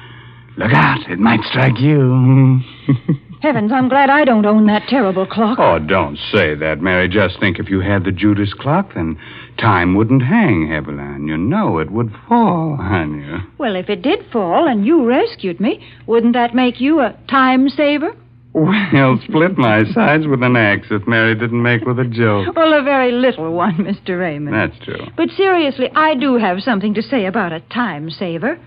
Look 0.58 0.74
out, 0.74 1.10
it 1.10 1.20
might 1.20 1.44
strike 1.46 1.80
you. 1.80 2.60
Heavens, 3.42 3.72
I'm 3.72 3.88
glad 3.88 4.10
I 4.10 4.26
don't 4.26 4.46
own 4.46 4.66
that 4.66 4.88
terrible 4.90 5.26
clock. 5.28 5.60
oh, 5.60 5.78
don't 5.80 6.18
say 6.32 6.56
that, 6.56 6.82
Mary. 6.82 7.08
Just 7.08 7.40
think 7.40 7.60
if 7.60 7.70
you 7.70 7.82
had 7.82 8.04
the 8.04 8.12
Judas 8.12 8.54
clock, 8.54 8.94
then 8.96 9.20
time 9.60 9.96
wouldn't 9.96 10.24
hang 10.24 10.68
heavily 10.68 10.98
on 11.04 11.28
you. 11.28 11.38
No, 11.38 11.78
it 11.78 11.92
would 11.92 12.12
fall 12.28 12.78
on 12.80 13.20
you. 13.22 13.38
Well, 13.60 13.76
if 13.76 13.90
it 13.90 14.02
did 14.02 14.26
fall 14.32 14.68
and 14.68 14.86
you 14.86 15.06
rescued 15.06 15.60
me, 15.60 15.86
wouldn't 16.08 16.34
that 16.34 16.56
make 16.56 16.82
you 16.82 17.00
a 17.00 17.16
time 17.30 17.70
saver? 17.70 18.16
Well, 18.54 19.20
split 19.24 19.56
my 19.56 19.84
sides 19.94 20.26
with 20.26 20.42
an 20.42 20.56
axe 20.56 20.88
if 20.90 21.06
Mary 21.08 21.36
didn't 21.36 21.62
make 21.62 21.86
with 21.86 22.00
a 22.00 22.06
joke. 22.06 22.56
Well, 22.56 22.74
a 22.74 22.82
very 22.82 23.12
little 23.12 23.54
one, 23.54 23.76
Mr. 23.78 24.20
Raymond. 24.20 24.56
That's 24.56 24.84
true. 24.84 25.06
But 25.16 25.30
seriously, 25.38 25.90
I 25.94 26.16
do 26.16 26.38
have 26.38 26.64
something 26.64 26.96
to 26.96 27.04
say 27.04 27.28
about 27.28 27.52
a 27.52 27.60
time 27.60 28.10
saver. 28.10 28.60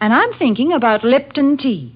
And 0.00 0.12
I'm 0.14 0.32
thinking 0.38 0.72
about 0.72 1.04
Lipton 1.04 1.56
tea. 1.58 1.94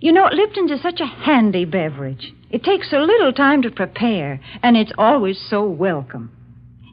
You 0.00 0.12
know, 0.12 0.28
Lipton's 0.32 0.70
is 0.70 0.80
such 0.80 1.00
a 1.00 1.06
handy 1.06 1.64
beverage. 1.64 2.32
It 2.50 2.62
takes 2.62 2.88
so 2.88 2.98
little 2.98 3.32
time 3.32 3.62
to 3.62 3.70
prepare, 3.70 4.40
and 4.62 4.76
it's 4.76 4.92
always 4.96 5.40
so 5.50 5.64
welcome. 5.64 6.30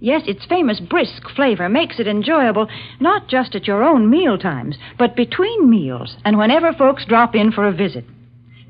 Yes, 0.02 0.24
its 0.26 0.46
famous 0.46 0.80
brisk 0.80 1.30
flavor 1.36 1.70
makes 1.70 2.00
it 2.00 2.08
enjoyable 2.08 2.68
not 3.00 3.28
just 3.28 3.54
at 3.54 3.68
your 3.68 3.84
own 3.84 4.10
meal 4.10 4.40
times, 4.40 4.78
but 4.98 5.16
between 5.16 5.70
meals 5.70 6.18
and 6.26 6.40
whenever 6.40 6.74
folks 6.74 7.06
drop 7.06 7.36
in 7.36 7.52
for 7.52 7.68
a 7.68 7.72
visit. 7.72 8.06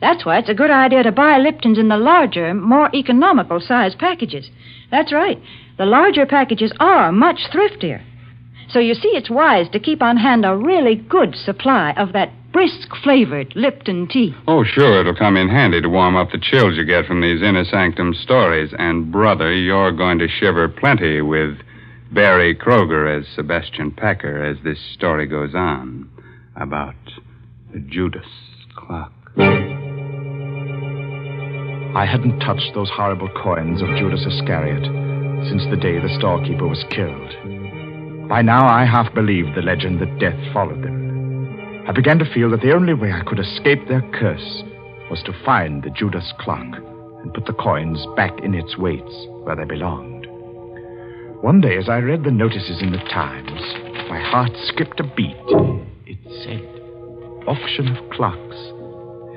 That's 0.02 0.26
why 0.26 0.40
it's 0.40 0.50
a 0.50 0.54
good 0.54 0.70
idea 0.70 1.04
to 1.04 1.14
buy 1.14 1.38
Lipton's 1.38 1.80
in 1.80 1.88
the 1.88 1.98
larger, 1.98 2.54
more 2.54 2.94
economical 2.94 3.62
size 3.62 3.96
packages. 3.96 4.50
That's 4.92 5.14
right. 5.14 5.42
The 5.78 5.86
larger 5.86 6.26
packages 6.26 6.74
are 6.82 7.14
much 7.14 7.40
thriftier. 7.54 8.04
So 8.70 8.80
you 8.80 8.96
see, 8.96 9.10
it's 9.10 9.30
wise 9.30 9.70
to 9.70 9.80
keep 9.80 10.02
on 10.02 10.18
hand 10.18 10.46
a 10.46 10.58
really 10.58 10.96
good 10.96 11.36
supply 11.36 11.94
of 11.96 12.12
that 12.14 12.32
brisk 12.56 12.88
flavored 13.04 13.54
Lipton 13.54 14.08
tea. 14.08 14.34
Oh, 14.48 14.64
sure, 14.64 15.02
it'll 15.02 15.14
come 15.14 15.36
in 15.36 15.50
handy 15.50 15.82
to 15.82 15.90
warm 15.90 16.16
up 16.16 16.32
the 16.32 16.40
chills 16.40 16.78
you 16.78 16.86
get 16.86 17.06
from 17.06 17.20
these 17.20 17.42
inner 17.42 17.66
sanctum 17.66 18.14
stories. 18.14 18.74
And, 18.80 19.12
brother, 19.12 19.52
you're 19.52 19.92
going 19.92 20.20
to 20.20 20.30
shiver 20.30 20.70
plenty 20.70 21.20
with 21.20 21.58
Berry 22.14 22.56
Kroeger 22.56 23.20
as 23.20 23.28
Sebastian 23.36 23.92
Packer 23.92 24.42
as 24.42 24.56
this 24.64 24.80
story 24.94 25.26
goes 25.26 25.54
on 25.54 26.10
about 26.56 26.96
the 27.74 27.80
Judas 27.80 28.26
clock. 28.78 29.12
I 31.94 32.06
hadn't 32.10 32.40
touched 32.40 32.74
those 32.74 32.90
horrible 32.90 33.28
coins 33.36 33.82
of 33.82 33.90
Judas 33.98 34.26
Iscariot 34.26 34.86
since 35.50 35.66
the 35.70 35.76
day 35.76 36.00
the 36.00 36.16
storekeeper 36.18 36.70
was 36.70 36.86
killed. 36.90 38.30
By 38.30 38.42
now, 38.42 38.66
I 38.66 38.86
half 38.86 39.14
believed 39.14 39.56
the 39.56 39.62
legend 39.62 40.00
that 40.00 40.20
death 40.20 40.40
followed 40.54 40.82
them. 40.82 41.05
I 41.88 41.92
began 41.92 42.18
to 42.18 42.34
feel 42.34 42.50
that 42.50 42.62
the 42.62 42.74
only 42.74 42.96
way 42.96 43.12
I 43.12 43.22
could 43.24 43.40
escape 43.40 43.88
their 43.88 44.02
curse 44.12 44.64
was 45.12 45.22
to 45.26 45.46
find 45.46 45.84
the 45.84 45.92
Judas 45.92 46.34
clock 46.40 46.66
and 47.22 47.32
put 47.32 47.46
the 47.46 47.54
coins 47.54 48.04
back 48.16 48.34
in 48.44 48.56
its 48.56 48.76
weights 48.76 49.14
where 49.44 49.56
they 49.56 49.66
belonged. 49.66 50.26
One 51.44 51.62
day, 51.62 51.78
as 51.78 51.88
I 51.88 51.98
read 51.98 52.24
the 52.24 52.32
notices 52.32 52.82
in 52.82 52.92
the 52.92 52.98
Times, 52.98 53.62
my 54.10 54.20
heart 54.20 54.52
skipped 54.64 55.00
a 55.00 55.04
beat. 55.04 55.38
It 56.08 56.18
said, 56.42 56.66
Auction 57.48 57.96
of 57.96 58.10
Clocks. 58.10 58.58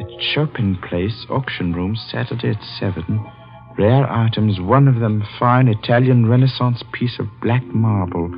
At 0.00 0.08
Chopin 0.32 0.78
Place, 0.88 1.26
auction 1.28 1.74
room, 1.74 1.96
Saturday 2.10 2.50
at 2.50 2.62
7. 2.80 3.30
Rare 3.76 4.10
items, 4.10 4.58
one 4.58 4.88
of 4.88 5.00
them 5.00 5.22
fine 5.38 5.68
Italian 5.68 6.26
Renaissance 6.26 6.82
piece 6.92 7.18
of 7.18 7.26
black 7.42 7.64
marble. 7.66 8.30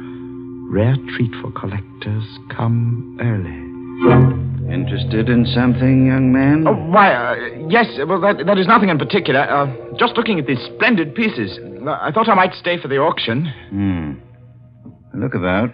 Rare 0.68 0.96
treat 1.14 1.30
for 1.40 1.52
collectors. 1.52 2.24
Come 2.56 3.16
early. 3.20 3.69
Interested 4.00 5.28
in 5.28 5.44
something, 5.46 6.06
young 6.06 6.32
man? 6.32 6.64
Oh, 6.66 6.72
why, 6.72 7.12
uh, 7.12 7.34
yes, 7.68 7.86
well, 8.06 8.20
that, 8.20 8.46
that 8.46 8.56
is 8.56 8.66
nothing 8.66 8.88
in 8.88 8.98
particular. 8.98 9.40
Uh, 9.40 9.66
just 9.98 10.16
looking 10.16 10.38
at 10.38 10.46
these 10.46 10.60
splendid 10.74 11.14
pieces. 11.14 11.58
Uh, 11.58 11.98
I 12.00 12.10
thought 12.12 12.28
I 12.28 12.34
might 12.34 12.54
stay 12.54 12.80
for 12.80 12.88
the 12.88 12.98
auction. 12.98 13.52
Hmm. 13.70 15.20
Look 15.20 15.34
about. 15.34 15.70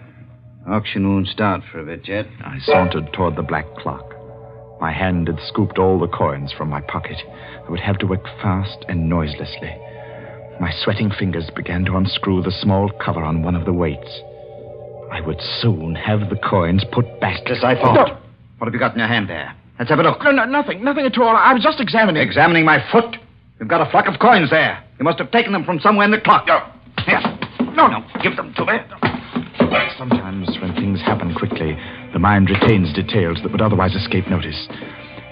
Auction 0.67 1.09
won't 1.09 1.29
start 1.29 1.63
for 1.71 1.79
a 1.79 1.85
bit 1.85 2.09
yet. 2.09 2.27
I 2.45 2.59
sauntered 2.65 3.13
toward 3.13 3.37
the 3.37 3.43
black 3.43 3.67
clock. 3.77 4.05
My 4.81 4.93
hand 4.93 5.29
had 5.29 5.39
scooped 5.47 5.79
all 5.79 6.01
the 6.01 6.09
coins 6.09 6.53
from 6.53 6.69
my 6.69 6.81
pocket. 6.81 7.17
I 7.67 7.71
would 7.71 7.81
have 7.81 7.99
to 7.99 8.07
work 8.07 8.25
fast 8.43 8.85
and 8.89 9.09
noiselessly. 9.09 9.77
My 10.61 10.73
sweating 10.83 11.11
fingers 11.11 11.51
began 11.55 11.85
to 11.85 11.97
unscrew 11.97 12.43
the 12.43 12.51
small 12.51 12.91
cover 13.05 13.23
on 13.23 13.43
one 13.43 13.55
of 13.55 13.67
the 13.67 13.73
weights. 13.73 14.21
I 15.13 15.21
would 15.21 15.41
soon 15.61 15.95
have 15.95 16.29
the 16.31 16.37
coins 16.37 16.85
put 16.93 17.21
back. 17.21 17.49
As 17.51 17.63
I 17.63 17.75
thought. 17.75 18.21
What 18.59 18.67
have 18.67 18.75
you 18.75 18.81
got 18.81 18.93
in 18.93 18.99
your 18.99 19.09
hand 19.09 19.29
there? 19.29 19.55
Let's 19.79 19.91
have 19.91 19.99
a 19.99 20.03
look. 20.03 20.23
No, 20.23 20.31
no, 20.31 20.45
nothing, 20.45 20.83
nothing 20.83 21.05
at 21.05 21.19
all. 21.19 21.37
I 21.37 21.53
was 21.53 21.63
just 21.63 21.81
examining. 21.81 22.23
Examining 22.23 22.65
my 22.65 22.79
foot? 22.91 23.17
You've 23.61 23.69
got 23.69 23.87
a 23.87 23.91
flock 23.91 24.07
of 24.07 24.19
coins 24.19 24.51
there. 24.51 24.83
You 24.99 25.05
must 25.05 25.19
have 25.19 25.31
taken 25.31 25.53
them 25.53 25.65
from 25.65 25.81
somewhere 25.81 26.05
in 26.05 26.11
the 26.11 26.21
clock. 26.21 26.47
Here. 27.05 27.21
No, 27.75 27.87
no, 27.87 28.05
give 28.23 28.37
them 28.37 28.55
to 28.55 28.65
me. 28.65 28.79
Sometimes 29.99 30.49
when 30.61 30.75
things 30.75 31.01
happen 31.01 31.35
quickly, 31.35 31.77
the 32.13 32.19
mind 32.19 32.49
retains 32.49 32.93
details 32.95 33.39
that 33.43 33.53
would 33.53 33.61
otherwise 33.61 33.95
escape 33.95 34.27
notice. 34.29 34.67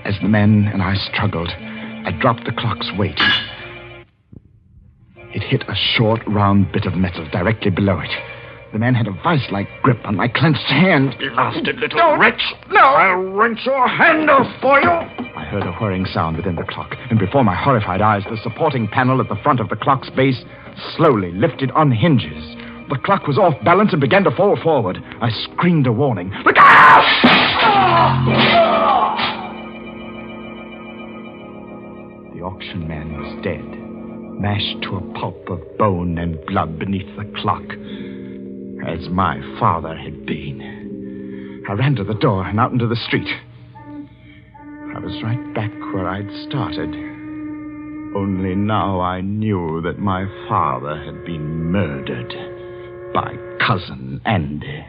As 0.04 0.14
the 0.20 0.28
men 0.28 0.68
and 0.72 0.82
I 0.82 0.94
struggled, 0.96 1.48
I 1.48 2.12
dropped 2.20 2.44
the 2.44 2.52
clock's 2.52 2.90
weight. 2.98 3.20
It 5.34 5.42
hit 5.42 5.62
a 5.68 5.74
short, 5.74 6.20
round 6.26 6.70
bit 6.72 6.84
of 6.84 6.94
metal 6.94 7.26
directly 7.30 7.70
below 7.70 8.00
it. 8.00 8.10
The 8.74 8.80
man 8.80 8.96
had 8.96 9.06
a 9.06 9.12
vice-like 9.12 9.68
grip 9.82 10.00
on 10.04 10.16
my 10.16 10.26
clenched 10.26 10.66
hand. 10.66 11.14
Blasted 11.16 11.76
little 11.76 12.16
wretch. 12.16 12.42
No. 12.72 12.80
I'll 12.80 13.22
wrench 13.32 13.60
your 13.64 13.86
hand 13.86 14.28
off 14.28 14.48
for 14.60 14.80
you. 14.80 14.90
I 14.90 15.44
heard 15.48 15.62
a 15.62 15.70
whirring 15.74 16.04
sound 16.06 16.36
within 16.36 16.56
the 16.56 16.64
clock, 16.64 16.92
and 17.08 17.16
before 17.16 17.44
my 17.44 17.54
horrified 17.54 18.02
eyes, 18.02 18.24
the 18.28 18.36
supporting 18.42 18.88
panel 18.88 19.20
at 19.20 19.28
the 19.28 19.36
front 19.44 19.60
of 19.60 19.68
the 19.68 19.76
clock's 19.76 20.10
base 20.10 20.42
slowly 20.96 21.30
lifted 21.30 21.70
on 21.70 21.92
hinges. 21.92 22.56
The 22.90 22.98
clock 23.04 23.28
was 23.28 23.38
off 23.38 23.54
balance 23.64 23.92
and 23.92 24.00
began 24.00 24.24
to 24.24 24.32
fall 24.32 24.58
forward. 24.60 24.98
I 25.20 25.30
screamed 25.30 25.86
a 25.86 25.92
warning. 25.92 26.32
Look 26.44 26.56
out! 26.58 27.04
The 32.34 32.40
auction 32.42 32.88
man 32.88 33.22
was 33.22 33.40
dead, 33.44 33.62
mashed 34.40 34.82
to 34.82 34.96
a 34.96 35.12
pulp 35.20 35.48
of 35.48 35.60
bone 35.78 36.18
and 36.18 36.44
blood 36.46 36.76
beneath 36.80 37.16
the 37.16 37.24
clock, 37.40 37.62
as 38.86 39.08
my 39.08 39.40
father 39.58 39.96
had 39.96 40.26
been. 40.26 41.64
I 41.68 41.72
ran 41.72 41.94
to 41.96 42.04
the 42.04 42.14
door 42.14 42.46
and 42.46 42.60
out 42.60 42.72
into 42.72 42.86
the 42.86 42.96
street. 42.96 43.28
I 44.94 44.98
was 44.98 45.22
right 45.22 45.54
back 45.54 45.72
where 45.92 46.06
I'd 46.08 46.30
started. 46.48 46.90
Only 48.14 48.54
now 48.54 49.00
I 49.00 49.22
knew 49.22 49.80
that 49.82 49.98
my 49.98 50.26
father 50.48 51.02
had 51.04 51.24
been 51.24 51.72
murdered 51.72 52.32
by 53.12 53.34
cousin 53.66 54.20
Andy. 54.24 54.84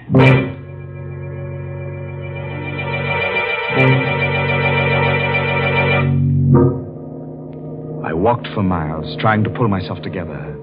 I 8.06 8.14
walked 8.14 8.48
for 8.54 8.62
miles, 8.62 9.18
trying 9.20 9.44
to 9.44 9.50
pull 9.50 9.68
myself 9.68 10.02
together. 10.02 10.56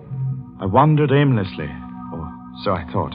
I 0.61 0.67
wandered 0.67 1.11
aimlessly, 1.11 1.69
so 2.65 2.73
I 2.73 2.85
thought. 2.93 3.15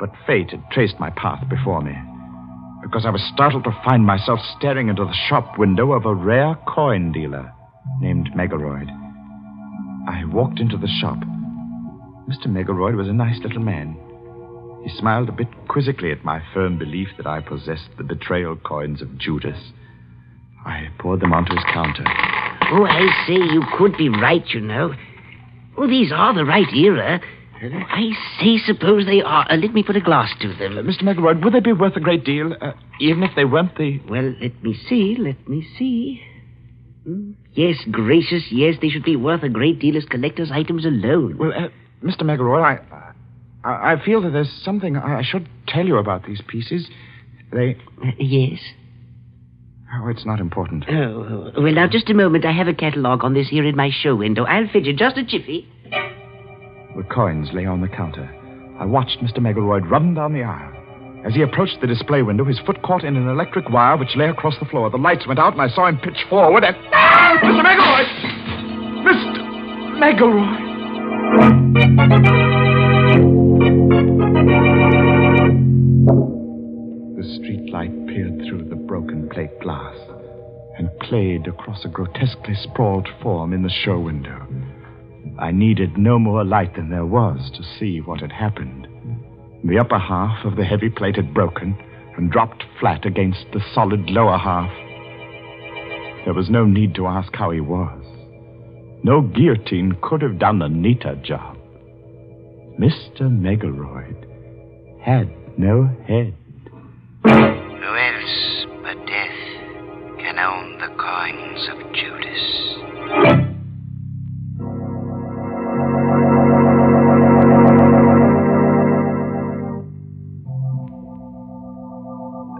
But 0.00 0.12
fate 0.26 0.50
had 0.50 0.70
traced 0.70 1.00
my 1.00 1.10
path 1.10 1.48
before 1.48 1.82
me, 1.82 1.96
because 2.82 3.04
I 3.04 3.10
was 3.10 3.22
startled 3.34 3.64
to 3.64 3.82
find 3.84 4.04
myself 4.06 4.38
staring 4.56 4.88
into 4.88 5.04
the 5.04 5.16
shop 5.28 5.58
window 5.58 5.92
of 5.92 6.06
a 6.06 6.14
rare 6.14 6.56
coin 6.66 7.12
dealer 7.12 7.52
named 8.00 8.30
Megaroyd. 8.34 8.88
I 10.08 10.24
walked 10.26 10.60
into 10.60 10.76
the 10.76 10.88
shop. 11.00 11.18
Mr. 12.28 12.46
Megaroyd 12.46 12.94
was 12.94 13.08
a 13.08 13.12
nice 13.12 13.38
little 13.42 13.60
man. 13.60 13.96
He 14.84 14.90
smiled 14.96 15.28
a 15.28 15.32
bit 15.32 15.48
quizzically 15.68 16.12
at 16.12 16.24
my 16.24 16.40
firm 16.54 16.78
belief 16.78 17.08
that 17.16 17.26
I 17.26 17.40
possessed 17.40 17.88
the 17.96 18.04
betrayal 18.04 18.56
coins 18.56 19.02
of 19.02 19.18
Judas. 19.18 19.58
I 20.64 20.88
poured 20.98 21.20
them 21.20 21.32
onto 21.32 21.54
his 21.54 21.64
counter. 21.72 22.04
Oh, 22.70 22.84
I 22.84 23.24
say, 23.26 23.34
you 23.34 23.62
could 23.76 23.96
be 23.96 24.08
right, 24.08 24.46
you 24.50 24.60
know. 24.60 24.94
Oh, 25.76 25.86
these 25.86 26.12
are 26.12 26.34
the 26.34 26.44
right 26.44 26.72
era. 26.74 27.20
I 27.60 28.10
say, 28.40 28.58
suppose 28.64 29.04
they 29.06 29.20
are. 29.22 29.46
Uh, 29.50 29.56
let 29.56 29.72
me 29.72 29.82
put 29.82 29.96
a 29.96 30.00
glass 30.00 30.30
to 30.40 30.48
them. 30.54 30.78
Uh, 30.78 30.82
Mr. 30.82 31.02
Megaroyd, 31.02 31.42
would 31.44 31.52
they 31.52 31.60
be 31.60 31.72
worth 31.72 31.96
a 31.96 32.00
great 32.00 32.24
deal, 32.24 32.54
uh, 32.60 32.72
even 33.00 33.22
if 33.22 33.30
they 33.34 33.44
weren't 33.44 33.76
the. 33.76 34.00
Well, 34.08 34.34
let 34.40 34.62
me 34.62 34.76
see, 34.88 35.16
let 35.18 35.48
me 35.48 35.66
see. 35.78 36.22
Hmm, 37.04 37.32
Yes, 37.54 37.76
gracious, 37.90 38.44
yes, 38.52 38.76
they 38.80 38.88
should 38.88 39.02
be 39.02 39.16
worth 39.16 39.42
a 39.42 39.48
great 39.48 39.80
deal 39.80 39.96
as 39.96 40.04
collector's 40.04 40.52
items 40.52 40.84
alone. 40.84 41.36
Well, 41.38 41.52
uh, 41.52 41.68
Mr. 42.04 42.22
Megaroyd, 42.22 42.62
I, 42.62 42.78
I, 43.64 43.94
I 43.94 44.04
feel 44.04 44.22
that 44.22 44.30
there's 44.30 44.52
something 44.64 44.96
I 44.96 45.22
should 45.24 45.48
tell 45.66 45.84
you 45.84 45.96
about 45.96 46.24
these 46.26 46.40
pieces. 46.46 46.88
They. 47.52 47.76
Uh, 48.00 48.10
yes? 48.20 48.60
Oh, 49.92 50.08
it's 50.08 50.26
not 50.26 50.38
important. 50.38 50.84
Oh, 50.88 51.50
well, 51.56 51.72
now, 51.72 51.88
just 51.88 52.10
a 52.10 52.14
moment. 52.14 52.44
I 52.44 52.52
have 52.52 52.68
a 52.68 52.74
catalogue 52.74 53.24
on 53.24 53.34
this 53.34 53.48
here 53.48 53.64
in 53.64 53.74
my 53.74 53.90
show 53.90 54.14
window. 54.14 54.44
I'll 54.44 54.68
it 54.72 54.96
just 54.96 55.16
a 55.16 55.24
jiffy. 55.24 55.66
The 56.98 57.04
coins 57.04 57.48
lay 57.52 57.64
on 57.64 57.80
the 57.80 57.86
counter. 57.86 58.28
I 58.80 58.84
watched 58.84 59.20
Mr. 59.20 59.40
Megaroyd 59.40 59.86
run 59.86 60.14
down 60.14 60.32
the 60.32 60.42
aisle. 60.42 60.72
As 61.24 61.32
he 61.32 61.42
approached 61.42 61.80
the 61.80 61.86
display 61.86 62.22
window, 62.22 62.44
his 62.44 62.58
foot 62.66 62.82
caught 62.82 63.04
in 63.04 63.14
an 63.14 63.28
electric 63.28 63.70
wire 63.70 63.96
which 63.96 64.16
lay 64.16 64.28
across 64.28 64.58
the 64.58 64.64
floor. 64.64 64.90
The 64.90 64.96
lights 64.96 65.24
went 65.24 65.38
out, 65.38 65.52
and 65.52 65.62
I 65.62 65.68
saw 65.68 65.86
him 65.86 65.98
pitch 65.98 66.18
forward 66.28 66.64
and. 66.64 66.76
Ah! 66.92 67.38
Mr. 67.40 67.62
Megaroyd! 67.62 68.08
Mr. 69.06 69.42
Megaroyd! 70.00 70.58
The 77.16 77.24
street 77.36 77.72
light 77.72 77.94
peered 78.08 78.42
through 78.48 78.64
the 78.68 78.74
broken 78.74 79.28
plate 79.28 79.60
glass 79.60 79.96
and 80.78 80.90
played 81.02 81.46
across 81.46 81.84
a 81.84 81.88
grotesquely 81.88 82.56
sprawled 82.56 83.06
form 83.22 83.52
in 83.52 83.62
the 83.62 83.70
show 83.70 84.00
window. 84.00 84.48
I 85.38 85.52
needed 85.52 85.96
no 85.96 86.18
more 86.18 86.44
light 86.44 86.74
than 86.74 86.90
there 86.90 87.06
was 87.06 87.50
to 87.54 87.78
see 87.78 88.00
what 88.00 88.20
had 88.20 88.32
happened. 88.32 88.88
The 89.64 89.78
upper 89.78 89.98
half 89.98 90.44
of 90.44 90.56
the 90.56 90.64
heavy 90.64 90.90
plate 90.90 91.16
had 91.16 91.32
broken 91.32 91.76
and 92.16 92.30
dropped 92.30 92.64
flat 92.80 93.06
against 93.06 93.46
the 93.52 93.60
solid 93.72 94.10
lower 94.10 94.36
half. 94.36 94.70
There 96.24 96.34
was 96.34 96.50
no 96.50 96.64
need 96.64 96.94
to 96.96 97.06
ask 97.06 97.34
how 97.34 97.50
he 97.50 97.60
was. 97.60 98.04
No 99.04 99.20
guillotine 99.20 99.96
could 100.02 100.22
have 100.22 100.40
done 100.40 100.60
a 100.60 100.68
neater 100.68 101.14
job. 101.22 101.56
Mr. 102.80 103.30
Megaroyd 103.30 104.26
had 105.00 105.32
no 105.56 105.86
head. 106.06 106.34
Who 107.22 107.30
else 107.30 108.66
but 108.82 109.06
death 109.06 109.38
can 110.18 110.38
own 110.38 110.78
the 110.78 110.94
coins 110.98 111.68
of 111.72 111.92
Judas? 111.94 112.67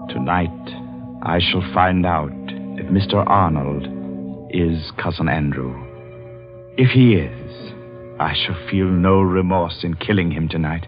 Tonight, 0.09 0.49
I 1.23 1.39
shall 1.39 1.61
find 1.75 2.07
out 2.07 2.33
if 2.33 2.87
Mr. 2.87 3.23
Arnold 3.27 3.87
is 4.51 4.91
Cousin 4.97 5.29
Andrew. 5.29 5.75
If 6.79 6.93
he 6.93 7.15
is, 7.17 7.73
I 8.19 8.33
shall 8.35 8.57
feel 8.71 8.87
no 8.87 9.21
remorse 9.21 9.85
in 9.85 9.97
killing 9.97 10.31
him 10.31 10.49
tonight. 10.49 10.87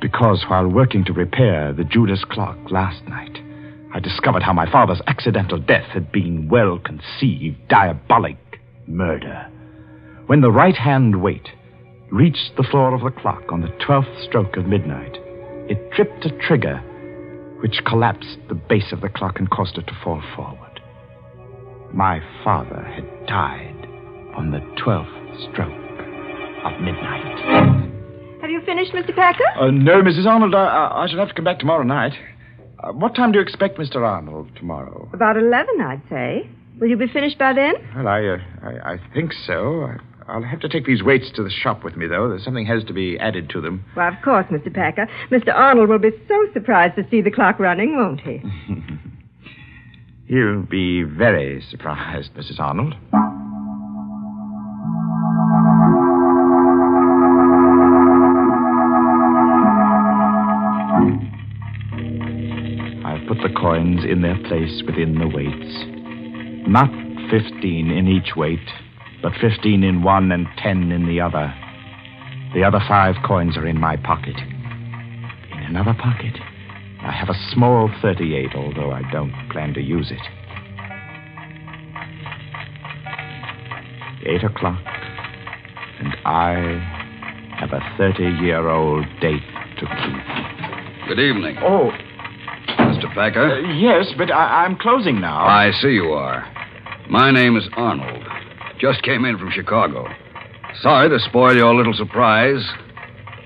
Because 0.00 0.44
while 0.46 0.68
working 0.68 1.04
to 1.06 1.12
repair 1.12 1.72
the 1.72 1.82
Judas 1.82 2.24
clock 2.24 2.56
last 2.70 3.02
night, 3.08 3.38
I 3.92 3.98
discovered 3.98 4.44
how 4.44 4.52
my 4.52 4.70
father's 4.70 5.02
accidental 5.08 5.58
death 5.58 5.88
had 5.88 6.12
been 6.12 6.48
well 6.48 6.78
conceived, 6.78 7.56
diabolic 7.66 8.60
murder. 8.86 9.48
When 10.26 10.42
the 10.42 10.52
right 10.52 10.76
hand 10.76 11.20
weight 11.20 11.48
reached 12.12 12.52
the 12.56 12.62
floor 12.70 12.94
of 12.94 13.02
the 13.02 13.20
clock 13.20 13.50
on 13.50 13.62
the 13.62 13.74
twelfth 13.84 14.22
stroke 14.22 14.56
of 14.56 14.66
midnight, 14.66 15.18
it 15.68 15.90
tripped 15.90 16.24
a 16.24 16.38
trigger 16.46 16.80
which 17.62 17.80
collapsed 17.86 18.38
the 18.48 18.54
base 18.54 18.92
of 18.92 19.00
the 19.00 19.08
clock 19.08 19.38
and 19.38 19.48
caused 19.50 19.78
it 19.78 19.86
to 19.86 19.94
fall 20.02 20.20
forward. 20.34 20.80
My 21.94 22.20
father 22.42 22.82
had 22.82 23.04
died 23.26 23.86
on 24.36 24.50
the 24.50 24.60
twelfth 24.82 25.08
stroke 25.50 25.70
of 26.64 26.80
midnight. 26.80 27.78
Have 28.40 28.50
you 28.50 28.60
finished, 28.66 28.92
Mr. 28.92 29.14
Packer? 29.14 29.44
Uh, 29.56 29.70
no, 29.70 30.02
Mrs. 30.02 30.26
Arnold, 30.26 30.54
I, 30.54 30.64
I, 30.64 31.04
I 31.04 31.08
shall 31.08 31.18
have 31.18 31.28
to 31.28 31.34
come 31.34 31.44
back 31.44 31.60
tomorrow 31.60 31.84
night. 31.84 32.12
Uh, 32.82 32.92
what 32.92 33.14
time 33.14 33.30
do 33.30 33.38
you 33.38 33.42
expect 33.42 33.78
Mr. 33.78 33.96
Arnold 33.96 34.50
tomorrow? 34.56 35.08
About 35.12 35.36
11, 35.36 35.80
I'd 35.80 36.02
say. 36.10 36.50
Will 36.80 36.88
you 36.88 36.96
be 36.96 37.06
finished 37.06 37.38
by 37.38 37.52
then? 37.52 37.74
Well, 37.94 38.08
I, 38.08 38.24
uh, 38.24 38.38
I, 38.62 38.94
I 38.94 38.98
think 39.14 39.32
so. 39.46 39.82
I, 39.84 39.96
I'll 40.28 40.42
have 40.42 40.60
to 40.60 40.68
take 40.68 40.86
these 40.86 41.02
weights 41.02 41.30
to 41.34 41.42
the 41.42 41.50
shop 41.50 41.84
with 41.84 41.96
me, 41.96 42.06
though. 42.06 42.28
There's 42.28 42.44
something 42.44 42.66
has 42.66 42.84
to 42.84 42.92
be 42.92 43.18
added 43.18 43.50
to 43.50 43.60
them. 43.60 43.84
Well, 43.96 44.08
of 44.08 44.14
course, 44.22 44.46
Mr. 44.50 44.72
Packer. 44.72 45.08
Mr. 45.30 45.54
Arnold 45.54 45.88
will 45.88 45.98
be 45.98 46.10
so 46.28 46.46
surprised 46.52 46.96
to 46.96 47.06
see 47.10 47.20
the 47.20 47.30
clock 47.30 47.58
running, 47.58 47.96
won't 47.96 48.20
he? 48.20 48.42
He'll 50.26 50.62
be 50.62 51.02
very 51.02 51.62
surprised, 51.70 52.34
Mrs. 52.34 52.58
Arnold. 52.58 52.94
I've 63.04 63.26
put 63.28 63.38
the 63.42 63.52
coins 63.58 64.04
in 64.04 64.22
their 64.22 64.38
place 64.48 64.82
within 64.86 65.18
the 65.18 65.28
weights. 65.28 66.68
Not 66.68 66.90
15 67.30 67.90
in 67.90 68.08
each 68.08 68.36
weight, 68.36 68.60
but 69.22 69.32
15 69.40 69.82
in 69.84 70.02
one 70.02 70.32
and 70.32 70.46
10 70.58 70.90
in 70.92 71.06
the 71.06 71.20
other. 71.20 71.54
The 72.54 72.64
other 72.64 72.80
five 72.86 73.14
coins 73.26 73.56
are 73.56 73.66
in 73.66 73.78
my 73.80 73.96
pocket. 73.96 74.36
In 74.36 75.58
Another 75.76 75.94
pocket. 75.94 76.34
I 77.02 77.10
have 77.12 77.28
a 77.30 77.34
small 77.52 77.90
38, 78.02 78.54
although 78.54 78.92
I 78.92 79.02
don't 79.10 79.32
plan 79.50 79.72
to 79.74 79.80
use 79.80 80.10
it. 80.10 80.20
Eight 84.24 84.44
o'clock, 84.44 84.78
and 85.98 86.14
I 86.24 86.54
have 87.58 87.72
a 87.72 87.80
30 87.98 88.22
year 88.44 88.68
old 88.68 89.04
date 89.20 89.42
to 89.80 89.86
keep. 89.86 91.08
Good 91.08 91.18
evening. 91.18 91.56
Oh, 91.60 91.90
Mr. 92.78 93.12
Packer. 93.14 93.56
uh, 93.56 93.72
yes, 93.72 94.12
but 94.16 94.30
I- 94.30 94.64
I'm 94.64 94.76
closing 94.76 95.20
now. 95.20 95.38
I 95.44 95.72
see 95.72 95.88
you 95.90 96.12
are. 96.12 96.46
My 97.10 97.32
name 97.32 97.56
is 97.56 97.68
Arnold. 97.76 98.22
Just 98.82 99.04
came 99.04 99.24
in 99.24 99.38
from 99.38 99.52
Chicago. 99.52 100.08
Sorry 100.80 101.08
to 101.08 101.20
spoil 101.20 101.54
your 101.54 101.72
little 101.72 101.94
surprise. 101.94 102.68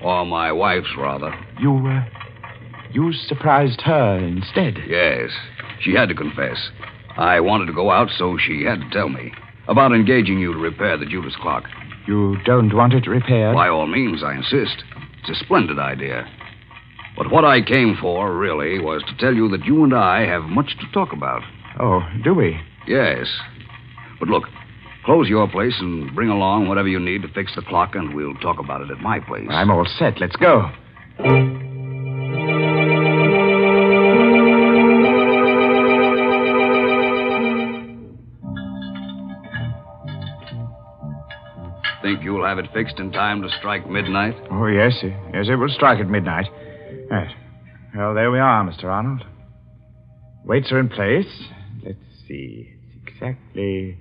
Or 0.01 0.25
my 0.25 0.51
wife's, 0.51 0.89
rather. 0.97 1.31
You, 1.59 1.77
uh, 1.77 2.03
you 2.91 3.13
surprised 3.13 3.81
her 3.81 4.17
instead. 4.17 4.79
Yes. 4.87 5.29
She 5.79 5.93
had 5.93 6.09
to 6.09 6.15
confess. 6.15 6.57
I 7.17 7.39
wanted 7.39 7.67
to 7.67 7.73
go 7.73 7.91
out, 7.91 8.09
so 8.17 8.39
she 8.39 8.63
had 8.63 8.79
to 8.79 8.89
tell 8.89 9.09
me 9.09 9.31
about 9.67 9.93
engaging 9.93 10.39
you 10.39 10.53
to 10.53 10.59
repair 10.59 10.97
the 10.97 11.05
Judas 11.05 11.35
clock. 11.39 11.65
You 12.07 12.37
don't 12.43 12.75
want 12.75 12.93
it 12.93 13.05
repaired? 13.05 13.53
By 13.53 13.67
all 13.67 13.85
means, 13.85 14.23
I 14.23 14.33
insist. 14.33 14.83
It's 15.21 15.39
a 15.39 15.45
splendid 15.45 15.77
idea. 15.77 16.27
But 17.15 17.29
what 17.29 17.45
I 17.45 17.61
came 17.61 17.95
for, 18.01 18.35
really, 18.35 18.79
was 18.79 19.03
to 19.03 19.17
tell 19.17 19.35
you 19.35 19.49
that 19.49 19.65
you 19.65 19.83
and 19.83 19.93
I 19.93 20.21
have 20.25 20.45
much 20.45 20.75
to 20.79 20.91
talk 20.93 21.13
about. 21.13 21.43
Oh, 21.79 22.01
do 22.23 22.33
we? 22.33 22.59
Yes. 22.87 23.27
But 24.19 24.29
look, 24.29 24.45
close 25.07 25.29
your 25.29 25.47
place 25.47 25.73
and 25.79 26.13
bring 26.13 26.27
along 26.27 26.67
whatever 26.67 26.89
you 26.89 26.99
need 26.99 27.21
to 27.21 27.29
fix 27.29 27.55
the 27.55 27.61
clock, 27.61 27.95
and 27.95 28.13
we'll 28.13 28.33
talk 28.35 28.59
about 28.59 28.81
it 28.81 28.91
at 28.91 28.99
my 28.99 29.21
place. 29.21 29.47
I'm 29.49 29.71
all 29.71 29.87
set. 29.97 30.19
Let's 30.19 30.35
go. 30.35 30.69
Think 42.01 42.21
you'll 42.21 42.45
have 42.45 42.59
it 42.59 42.65
fixed 42.73 42.99
in 42.99 43.13
time 43.13 43.41
to 43.43 43.49
strike 43.59 43.89
midnight? 43.89 44.35
Oh, 44.51 44.67
yes. 44.67 44.93
Eh, 45.03 45.07
yes, 45.33 45.45
it 45.49 45.55
will 45.55 45.69
strike 45.69 45.99
at 45.99 46.09
midnight. 46.09 46.47
Yes. 47.09 47.31
Well, 47.95 48.13
there 48.13 48.29
we 48.29 48.39
are, 48.39 48.61
Mr. 48.65 48.85
Arnold. 48.85 49.23
Weights 50.43 50.69
are 50.73 50.79
in 50.79 50.89
place. 50.89 51.25
Let's 51.85 51.97
see. 52.27 52.73
It's 52.93 53.07
exactly 53.07 53.97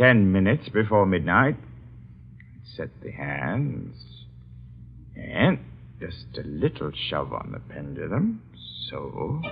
ten 0.00 0.32
minutes 0.32 0.66
before 0.70 1.04
midnight. 1.04 1.56
Set 2.74 2.88
the 3.02 3.10
hands. 3.10 3.94
And 5.14 5.58
just 6.00 6.38
a 6.38 6.48
little 6.48 6.90
shove 7.10 7.34
on 7.34 7.52
the 7.52 7.60
pendulum. 7.74 8.42
So. 8.88 9.42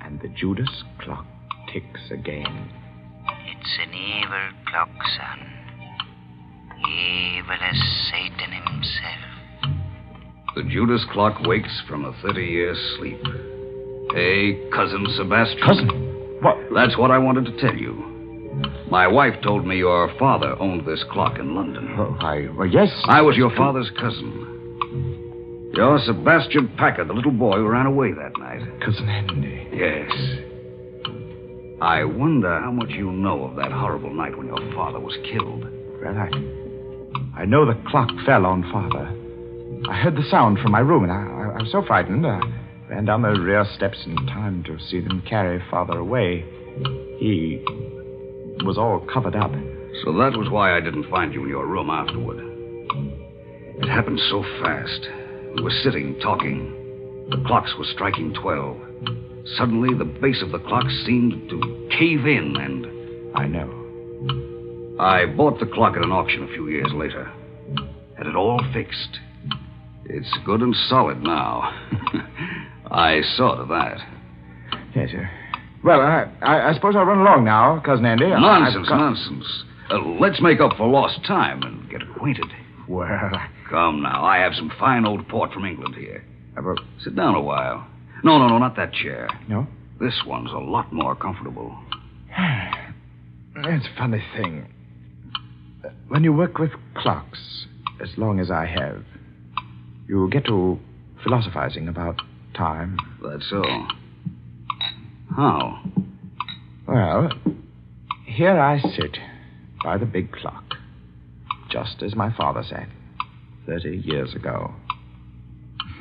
And 0.00 0.20
the 0.20 0.28
Judas 0.28 0.82
clock 1.00 1.24
ticks 1.72 2.00
again. 2.10 2.72
It's 3.46 3.78
an 3.80 3.94
evil 3.94 4.50
clock, 4.66 4.88
son. 5.16 5.54
Evil 6.80 7.56
as 7.62 7.76
Satan 8.10 8.52
himself. 8.52 9.76
The 10.56 10.64
Judas 10.64 11.04
clock 11.12 11.40
wakes 11.46 11.82
from 11.88 12.04
a 12.04 12.12
30 12.22 12.42
year 12.42 12.74
sleep. 12.96 13.22
Hey, 14.12 14.68
cousin 14.74 15.06
Sebastian. 15.16 15.60
Cousin? 15.60 16.38
What? 16.40 16.56
That's 16.74 16.98
what 16.98 17.12
I 17.12 17.18
wanted 17.18 17.44
to 17.44 17.60
tell 17.60 17.76
you. 17.76 18.17
My 18.90 19.06
wife 19.06 19.34
told 19.42 19.66
me 19.66 19.76
your 19.76 20.10
father 20.18 20.56
owned 20.60 20.86
this 20.86 21.04
clock 21.10 21.38
in 21.38 21.54
London. 21.54 21.94
Oh, 21.98 22.16
I. 22.20 22.48
Well, 22.56 22.66
yes. 22.66 22.88
I 23.04 23.20
was 23.20 23.36
your 23.36 23.54
father's 23.54 23.90
cousin. 24.00 25.70
You're 25.74 25.98
Sebastian 26.04 26.68
Packer, 26.78 27.04
the 27.04 27.12
little 27.12 27.30
boy 27.32 27.56
who 27.56 27.68
ran 27.68 27.86
away 27.86 28.12
that 28.12 28.38
night. 28.38 28.62
Cousin 28.80 29.06
Henry. 29.06 29.68
Yes. 29.72 30.10
I 31.80 32.04
wonder 32.04 32.60
how 32.60 32.72
much 32.72 32.90
you 32.90 33.12
know 33.12 33.44
of 33.44 33.56
that 33.56 33.70
horrible 33.70 34.12
night 34.12 34.36
when 34.36 34.46
your 34.46 34.72
father 34.74 34.98
was 34.98 35.16
killed. 35.30 35.64
Well, 36.02 36.16
I. 36.16 37.42
I 37.42 37.44
know 37.44 37.66
the 37.66 37.80
clock 37.88 38.10
fell 38.26 38.46
on 38.46 38.62
Father. 38.72 39.06
I 39.88 39.96
heard 40.00 40.16
the 40.16 40.28
sound 40.28 40.58
from 40.58 40.72
my 40.72 40.80
room, 40.80 41.04
and 41.04 41.12
I, 41.12 41.16
I, 41.16 41.58
I 41.58 41.62
was 41.62 41.70
so 41.70 41.84
frightened. 41.86 42.26
I 42.26 42.40
ran 42.88 43.04
down 43.04 43.22
the 43.22 43.28
rear 43.28 43.64
steps 43.76 43.98
in 44.06 44.16
time 44.26 44.64
to 44.64 44.78
see 44.90 45.00
them 45.00 45.22
carry 45.28 45.62
Father 45.70 45.98
away. 45.98 46.44
He 47.20 47.62
was 48.64 48.78
all 48.78 49.00
covered 49.12 49.36
up. 49.36 49.52
So 50.04 50.12
that 50.18 50.36
was 50.36 50.48
why 50.50 50.76
I 50.76 50.80
didn't 50.80 51.10
find 51.10 51.32
you 51.32 51.44
in 51.44 51.48
your 51.48 51.66
room 51.66 51.90
afterward. 51.90 52.38
It 53.80 53.88
happened 53.88 54.20
so 54.30 54.42
fast. 54.62 55.06
We 55.56 55.62
were 55.62 55.82
sitting, 55.82 56.18
talking. 56.20 57.26
The 57.30 57.42
clocks 57.46 57.74
were 57.78 57.84
striking 57.94 58.34
12. 58.34 58.76
Suddenly, 59.56 59.96
the 59.96 60.04
base 60.04 60.42
of 60.42 60.52
the 60.52 60.58
clock 60.58 60.84
seemed 61.06 61.48
to 61.50 61.88
cave 61.98 62.26
in, 62.26 62.56
and 62.56 63.36
I 63.36 63.46
know. 63.46 64.96
I 65.00 65.26
bought 65.26 65.60
the 65.60 65.66
clock 65.66 65.96
at 65.96 66.04
an 66.04 66.12
auction 66.12 66.44
a 66.44 66.48
few 66.48 66.68
years 66.68 66.90
later. 66.94 67.30
Had 68.16 68.26
it 68.26 68.34
all 68.34 68.60
fixed. 68.72 69.20
It's 70.06 70.38
good 70.44 70.60
and 70.60 70.74
solid 70.88 71.22
now. 71.22 71.70
I 72.90 73.20
saw 73.36 73.56
to 73.56 73.64
that. 73.66 73.98
Yes, 74.94 75.10
sir. 75.10 75.30
Well, 75.84 76.00
I, 76.00 76.30
I, 76.42 76.70
I 76.70 76.74
suppose 76.74 76.94
I'll 76.96 77.04
run 77.04 77.18
along 77.18 77.44
now, 77.44 77.80
Cousin 77.84 78.04
Andy. 78.06 78.26
I- 78.26 78.40
Nonsense, 78.40 78.88
got- 78.88 78.98
nonsense. 78.98 79.64
Uh, 79.90 79.98
let's 80.20 80.40
make 80.42 80.60
up 80.60 80.76
for 80.76 80.86
lost 80.86 81.24
time 81.24 81.62
and 81.62 81.88
get 81.90 82.02
acquainted. 82.02 82.44
Well, 82.88 83.30
Come 83.70 84.02
now, 84.02 84.24
I 84.24 84.38
have 84.38 84.54
some 84.54 84.70
fine 84.78 85.06
old 85.06 85.26
port 85.28 85.52
from 85.52 85.64
England 85.64 85.94
here. 85.94 86.24
Will- 86.56 86.76
Sit 87.02 87.14
down 87.16 87.34
a 87.34 87.40
while. 87.40 87.86
No, 88.24 88.38
no, 88.38 88.48
no, 88.48 88.58
not 88.58 88.76
that 88.76 88.92
chair. 88.92 89.28
No? 89.48 89.66
This 90.00 90.22
one's 90.26 90.50
a 90.52 90.58
lot 90.58 90.92
more 90.92 91.14
comfortable. 91.14 91.76
It's 93.60 93.86
a 93.86 93.98
funny 93.98 94.22
thing. 94.36 94.68
When 96.08 96.22
you 96.22 96.32
work 96.32 96.58
with 96.58 96.70
clocks, 96.94 97.66
as 98.00 98.08
long 98.16 98.38
as 98.38 98.50
I 98.52 98.66
have, 98.66 99.02
you 100.08 100.28
get 100.30 100.44
to 100.46 100.78
philosophizing 101.24 101.88
about 101.88 102.20
time. 102.54 102.98
That's 103.22 103.48
so. 103.50 103.62
How? 105.38 105.78
Well, 106.88 107.30
here 108.26 108.58
I 108.58 108.80
sit 108.80 109.18
by 109.84 109.96
the 109.96 110.04
big 110.04 110.32
clock, 110.32 110.64
just 111.70 112.02
as 112.02 112.16
my 112.16 112.34
father 112.36 112.64
sat 112.68 112.88
30 113.64 114.02
years 114.04 114.34
ago. 114.34 114.74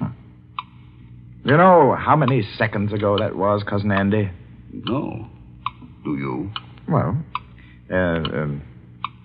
You 1.45 1.56
know 1.56 1.95
how 1.97 2.15
many 2.17 2.41
seconds 2.58 2.91
ago 2.91 3.17
that 3.19 3.38
was, 3.38 3.63
Cousin 3.63 3.91
Andy? 3.91 4.30
No. 4.73 5.28
Do 6.04 6.17
you? 6.17 6.52
Well, 6.89 7.15
uh, 7.89 7.95
um, 7.95 8.62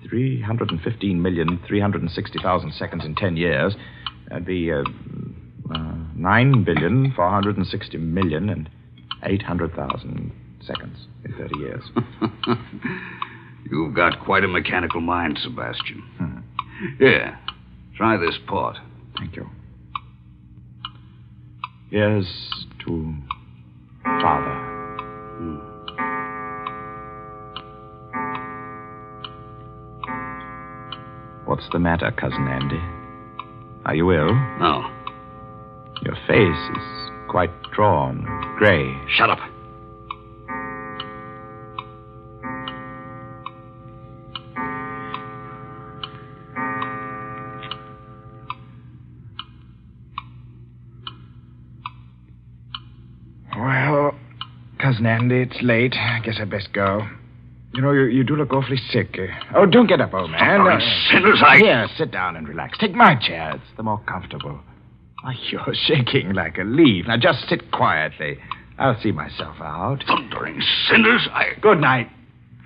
315,360,000 0.06 2.78
seconds 2.78 3.04
in 3.04 3.16
10 3.16 3.36
years. 3.36 3.74
That'd 4.28 4.44
be 4.44 4.70
uh, 4.70 4.84
uh, 5.74 5.96
9,460 6.14 7.98
million 7.98 8.48
and 8.48 8.70
800,000 9.24 10.32
seconds 10.66 10.96
in 11.24 11.32
30 11.34 11.58
years. 11.58 11.82
You've 13.70 13.94
got 13.94 14.20
quite 14.24 14.44
a 14.44 14.48
mechanical 14.48 15.00
mind, 15.00 15.38
Sebastian. 15.42 16.02
Hmm. 16.18 16.38
Here, 16.98 17.38
try 17.96 18.16
this 18.16 18.36
port. 18.46 18.76
Thank 19.18 19.36
you. 19.36 19.48
Here's 21.90 22.26
to 22.84 23.14
Father. 24.02 24.68
What's 31.44 31.68
the 31.72 31.78
matter, 31.78 32.10
Cousin 32.12 32.46
Andy? 32.48 32.80
Are 33.84 33.94
you 33.94 34.10
ill? 34.12 34.32
No, 34.60 34.88
Your 36.02 36.14
face 36.26 36.76
is 36.76 37.10
quite 37.28 37.50
drawn, 37.72 38.24
gray. 38.62 38.94
shut 39.16 39.28
up. 39.28 39.40
Well, 53.56 54.14
Cousin 54.80 55.06
Andy, 55.06 55.42
it's 55.42 55.62
late. 55.62 55.94
I 55.94 56.20
guess 56.24 56.36
I'd 56.40 56.50
best 56.50 56.72
go. 56.72 57.06
You 57.74 57.80
know, 57.82 57.92
you, 57.92 58.04
you 58.04 58.24
do 58.24 58.36
look 58.36 58.52
awfully 58.52 58.76
sick. 58.90 59.18
Uh, 59.18 59.56
Oh, 59.58 59.66
don't 59.66 59.86
get 59.86 60.00
up, 60.00 60.12
old 60.12 60.30
man. 60.30 60.40
Stubborn 60.40 60.80
Uh, 60.80 61.10
sinners, 61.10 61.42
I- 61.44 61.58
Here, 61.58 61.86
sit 61.96 62.10
down 62.10 62.36
and 62.36 62.46
relax. 62.48 62.78
Take 62.78 62.94
my 62.94 63.14
chair. 63.14 63.52
It's 63.54 63.76
the 63.76 63.82
more 63.82 63.98
comfortable. 64.06 64.60
Why, 65.22 65.34
you're 65.50 65.64
shaking 65.86 66.34
like 66.34 66.58
a 66.58 66.64
leaf. 66.64 67.06
Now, 67.06 67.16
just 67.16 67.48
sit 67.48 67.70
quietly. 67.70 68.38
I'll 68.78 69.00
see 69.00 69.12
myself 69.12 69.56
out. 69.60 70.02
Thundering 70.06 70.60
sinners, 70.88 71.28
I. 71.32 71.58
Good 71.60 71.78
night, 71.78 72.08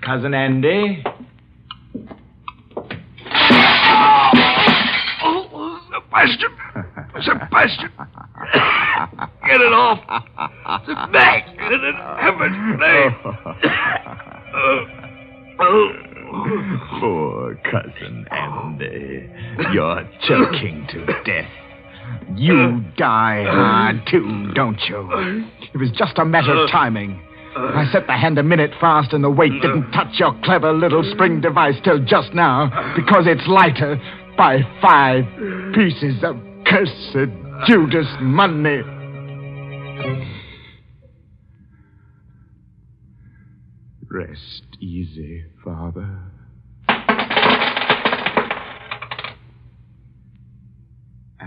Cousin 0.03 0.33
Andy. 0.33 1.03
Oh, 5.23 5.79
Sebastian! 5.91 6.51
Sebastian! 7.21 7.91
Get 9.47 9.61
it 9.61 9.73
off. 9.73 9.99
It's 10.87 11.11
back. 11.11 11.47
In 11.49 11.93
heaven's 12.19 12.79
name. 12.79 13.15
Uh, 14.57 15.63
oh. 15.63 16.07
Poor 16.99 17.55
cousin 17.71 18.25
Andy. 18.31 19.29
You're 19.71 20.09
choking 20.27 20.87
to 20.89 21.05
death. 21.23 21.49
You 22.35 22.83
die 22.97 23.43
hard, 23.47 24.07
too, 24.09 24.51
don't 24.53 24.79
you? 24.87 25.09
It 25.73 25.77
was 25.77 25.91
just 25.91 26.17
a 26.17 26.25
matter 26.25 26.53
of 26.53 26.69
timing. 26.69 27.21
I 27.55 27.89
set 27.91 28.05
the 28.05 28.13
hand 28.13 28.37
a 28.37 28.43
minute 28.43 28.71
fast, 28.79 29.13
and 29.13 29.23
the 29.23 29.29
weight 29.29 29.53
didn't 29.61 29.91
touch 29.91 30.19
your 30.19 30.39
clever 30.43 30.71
little 30.73 31.03
spring 31.13 31.41
device 31.41 31.75
till 31.83 31.99
just 32.05 32.33
now, 32.33 32.93
because 32.95 33.25
it's 33.25 33.47
lighter 33.47 33.99
by 34.37 34.61
five 34.81 35.25
pieces 35.73 36.23
of 36.23 36.37
cursed 36.65 37.17
Judas 37.65 38.07
money. 38.21 38.83
Rest 44.09 44.63
easy, 44.79 45.45
Father. 45.63 46.31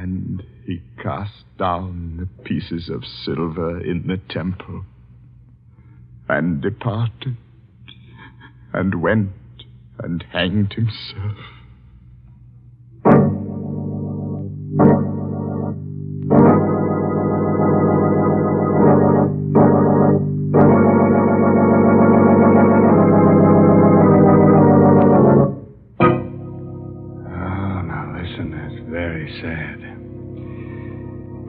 And 0.00 0.42
he 0.64 0.80
cast 1.02 1.44
down 1.58 2.16
the 2.16 2.44
pieces 2.44 2.88
of 2.88 3.04
silver 3.04 3.84
in 3.84 4.06
the 4.06 4.16
temple 4.32 4.86
and 6.26 6.62
departed 6.62 7.36
and 8.72 9.02
went 9.02 9.32
and 9.98 10.24
hanged 10.32 10.72
himself. 10.72 11.36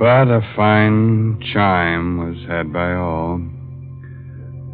But 0.02 0.30
a 0.30 0.42
fine 0.56 1.40
chime 1.54 2.18
was 2.18 2.36
had 2.50 2.74
by 2.74 2.96
all. 2.96 3.40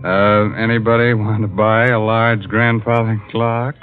Uh, 0.02 0.56
anybody 0.56 1.14
want 1.14 1.42
to 1.42 1.50
buy 1.50 1.88
a 1.88 2.00
large 2.00 2.44
grandfather 2.44 3.22
clock? 3.30 3.76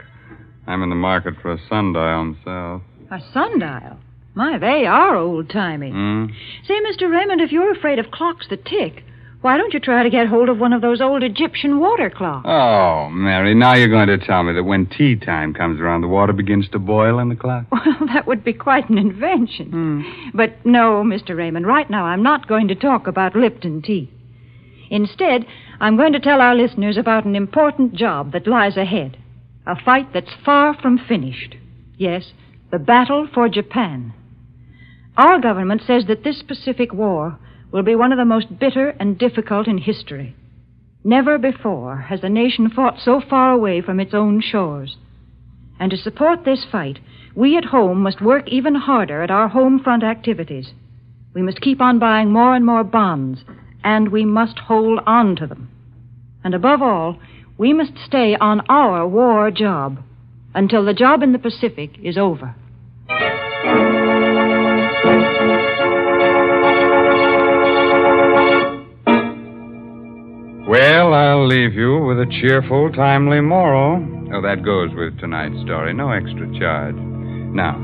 I'm 0.67 0.83
in 0.83 0.89
the 0.89 0.95
market 0.95 1.35
for 1.43 1.53
a 1.53 1.59
sundial 1.69 2.25
myself. 2.25 2.81
A 3.11 3.21
sundial? 3.35 3.99
My, 4.33 4.57
they 4.57 4.87
are 4.87 5.17
old 5.17 5.51
timey. 5.51 5.91
Hmm? 5.91 6.29
Say, 6.67 6.81
Mr. 6.81 7.11
Raymond, 7.11 7.43
if 7.43 7.53
you're 7.53 7.73
afraid 7.73 7.99
of 7.99 8.11
clocks 8.11 8.47
that 8.49 8.65
tick, 8.65 9.05
why 9.45 9.59
don't 9.59 9.75
you 9.75 9.79
try 9.79 10.03
to 10.03 10.09
get 10.09 10.27
hold 10.27 10.49
of 10.49 10.57
one 10.59 10.73
of 10.73 10.81
those 10.81 11.03
old 11.03 11.23
Egyptian 11.23 11.79
water 11.79 12.09
clocks? 12.09 12.47
Oh, 12.49 13.11
Mary, 13.11 13.55
now 13.55 13.75
you're 13.75 13.89
going 13.89 14.09
to 14.09 14.17
tell 14.17 14.43
me 14.43 14.55
that 14.55 14.65
when 14.65 14.87
tea 14.87 15.17
time 15.17 15.53
comes 15.53 15.79
around, 15.83 16.01
the 16.01 16.09
water 16.09 16.33
begins 16.33 16.67
to 16.71 16.79
boil 16.79 17.19
in 17.19 17.29
the 17.29 17.37
clock? 17.37 17.67
Well, 17.85 18.09
that 18.15 18.27
would 18.27 18.43
be 18.43 18.55
quite 18.55 18.89
an 18.89 18.97
invention. 18.97 19.71
Hmm. 19.71 20.31
But 20.35 20.65
no, 20.65 21.03
Mr. 21.05 21.37
Raymond, 21.37 21.67
right 21.67 21.91
now 21.91 22.07
I'm 22.07 22.23
not 22.23 22.49
going 22.49 22.69
to 22.69 22.75
talk 22.75 23.07
about 23.07 23.37
Lipton 23.37 23.83
tea. 23.83 24.11
Instead, 24.91 25.45
I'm 25.79 25.99
going 25.99 26.15
to 26.15 26.21
tell 26.21 26.41
our 26.41 26.55
listeners 26.55 26.97
about 26.97 27.27
an 27.27 27.37
important 27.37 27.93
job 27.93 28.33
that 28.33 28.47
lies 28.47 28.79
ahead. 28.79 29.19
A 29.67 29.77
fight 29.79 30.15
that's 30.15 30.33
far 30.43 30.75
from 30.75 30.99
finished. 31.07 31.57
Yes, 31.99 32.33
the 32.73 32.79
battle 32.79 33.29
for 33.35 33.51
Japan. 33.51 34.15
Our 35.19 35.39
government 35.39 35.83
says 35.87 36.07
that 36.09 36.25
this 36.25 36.43
Pacific 36.43 36.95
War 36.95 37.39
will 37.75 37.83
be 37.83 37.97
one 37.97 38.13
of 38.13 38.19
the 38.19 38.25
most 38.25 38.57
bitter 38.61 38.91
and 39.01 39.19
difficult 39.19 39.67
in 39.67 39.79
history. 39.79 40.37
Never 41.03 41.39
before 41.39 41.97
has 42.09 42.21
a 42.23 42.29
nation 42.29 42.71
fought 42.71 43.01
so 43.01 43.21
far 43.29 43.51
away 43.51 43.81
from 43.83 43.99
its 43.99 44.15
own 44.15 44.41
shores. 44.41 44.97
And 45.81 45.91
to 45.91 45.97
support 45.97 46.45
this 46.45 46.65
fight, 46.71 47.01
we 47.35 47.57
at 47.57 47.65
home 47.65 48.01
must 48.01 48.23
work 48.23 48.47
even 48.47 48.77
harder 48.77 49.25
at 49.25 49.31
our 49.33 49.49
home 49.49 49.81
front 49.83 50.05
activities. 50.05 50.71
We 51.35 51.43
must 51.43 51.61
keep 51.61 51.81
on 51.81 51.99
buying 51.99 52.31
more 52.31 52.55
and 52.55 52.65
more 52.65 52.85
bonds, 52.85 53.41
and 53.83 54.11
we 54.11 54.25
must 54.25 54.61
hold 54.61 55.01
on 55.05 55.35
to 55.37 55.47
them. 55.49 55.69
And 56.45 56.55
above 56.55 56.81
all, 56.81 57.19
we 57.59 57.73
must 57.73 57.99
stay 58.07 58.37
on 58.37 58.61
our 58.69 59.05
war 59.09 59.51
job 59.51 59.99
until 60.55 60.85
the 60.85 60.95
job 60.95 61.25
in 61.25 61.33
the 61.33 61.41
Pacific 61.41 61.99
is 62.01 62.17
over. 62.17 62.55
Well, 70.75 71.15
I'll 71.15 71.47
leave 71.47 71.75
you 71.75 72.01
with 72.01 72.19
a 72.19 72.27
cheerful, 72.41 72.91
timely 72.91 73.41
moral. 73.41 74.05
Oh, 74.35 74.43
that 74.43 74.65
goes 74.65 74.91
with 74.93 75.17
tonight's 75.21 75.55
story. 75.63 75.95
No 75.95 76.11
extra 76.11 76.51
charge. 76.59 76.97
Now, 76.97 77.79